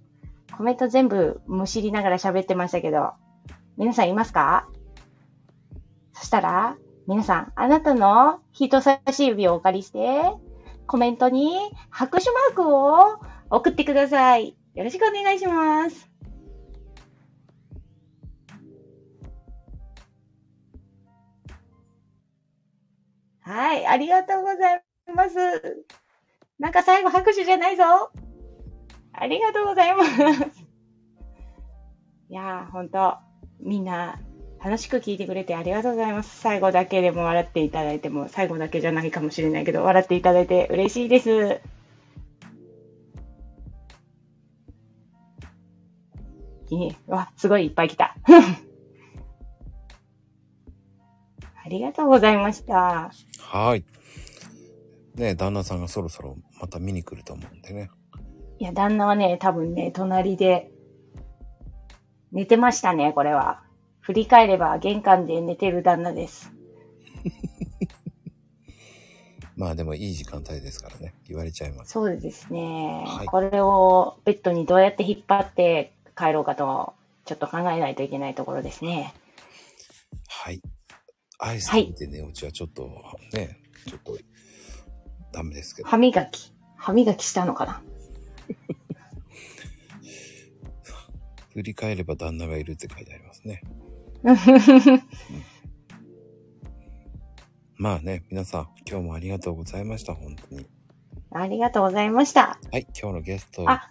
[0.56, 3.12] コメント全部むしりながら喋ってましたけど、
[3.76, 4.70] 皆さんいますか？
[6.20, 10.24] そしたら、皆さん、あなたの人差し指をお借りして、
[10.88, 11.56] コメントに
[11.90, 13.20] 拍手マークを
[13.50, 14.58] 送ってください。
[14.74, 16.10] よろしくお願いします。
[23.42, 24.84] はい、ありがとうござい
[25.16, 25.86] ます。
[26.60, 27.84] なんか最後拍手じゃないぞ。
[29.14, 30.12] ありがとうございます。
[32.30, 33.18] いやー、ほんと、
[33.60, 34.20] みんな
[34.64, 36.40] 楽しく聞いてくれてありがとうございます。
[36.40, 41.62] 最後だけでも笑っていただいても、最後だけじゃないかもしれないけど、笑っていただいて嬉しいです。
[46.70, 48.18] いいわ、すごいいっぱい来た。
[51.64, 53.12] ありがとうございました。
[53.40, 53.86] はい。
[55.16, 57.90] ね旦那さんがそろそろまた見に来ると思うんでね。
[58.60, 60.72] いや、旦那はね、多分ね、隣で
[62.32, 63.67] 寝てましたね、これは。
[64.08, 66.54] 振り返れば玄関で寝てる旦那です。
[69.58, 71.14] まあでもいい時間帯ですからね。
[71.28, 71.92] 言われちゃいます。
[71.92, 73.04] そうですね。
[73.06, 76.94] はいこれをベッドにどうやって引っ張って帰ろうかと、
[77.26, 79.14] ちょっと考えないといけないところですね。
[80.30, 80.62] はい。
[81.40, 82.90] アイス食べて寝落ちはちょっと
[83.34, 84.18] ね、ちょっと
[85.34, 85.90] ダメですけど。
[85.90, 86.54] 歯磨き。
[86.78, 87.84] 歯磨きしたのかな？
[91.52, 93.62] 振り返れば旦那がいるって書いてありますね。
[97.78, 100.68] まあね、皆さん、今日もありがとうございました、本当に。
[101.32, 102.60] ありがとうございました。
[102.72, 103.90] はい、今日のゲスト、あ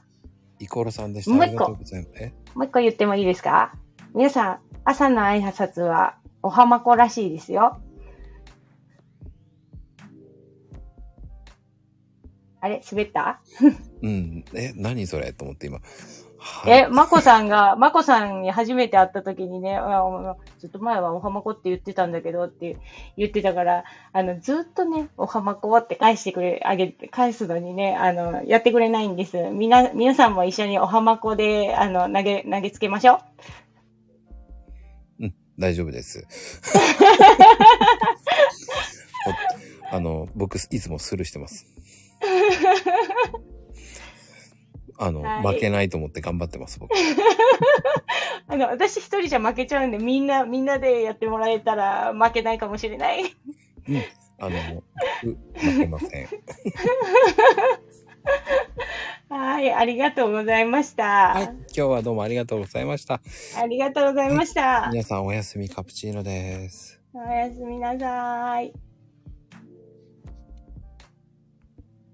[0.59, 1.31] イコールさんでした。
[1.35, 2.13] もう一個ありがとうございます。
[2.23, 2.35] え？
[2.55, 3.75] もう一個言ってもいいですか？
[4.15, 7.81] 皆さん、朝の挨拶はおはまこらしいですよ。
[12.61, 12.83] あれ？
[12.91, 13.41] 滑った？
[14.03, 14.45] うん。
[14.55, 15.33] え、何それ？
[15.33, 15.81] と思って今。
[16.47, 19.79] はいえ、まこさんが、まこさんに初めて会った時にね、
[20.59, 22.79] ずっと前はおはまこって言ってたんだけどって
[23.17, 29.37] 言ってたから、あの、ずっとね、おはまこって返してくれ、あげて、返すのにね、あの、やってくれないんです。
[29.51, 33.19] みな、皆さんも一緒におはまこで、あの、投げ、投げつけましょう。
[35.59, 36.27] 大丈夫です。
[39.91, 41.67] おあの、僕、いつもスルーしてます。
[44.99, 46.93] あの、はい負けないと思って頑張ってます、僕。
[48.49, 53.25] あの、私一人じゃ負けちゃうんで、みんな、みんなでやってもらえたら負けないかもしれない。
[54.39, 54.83] あの、
[55.25, 56.29] 僕負けません。
[59.29, 61.05] ありがとうございました。
[61.05, 61.45] はい。
[61.45, 63.21] 今日はどうもありがとうございました。
[63.59, 64.89] ありがとうございました。
[64.91, 67.01] 皆さんおやすみカプチーノです。
[67.13, 68.86] おやすみなさい。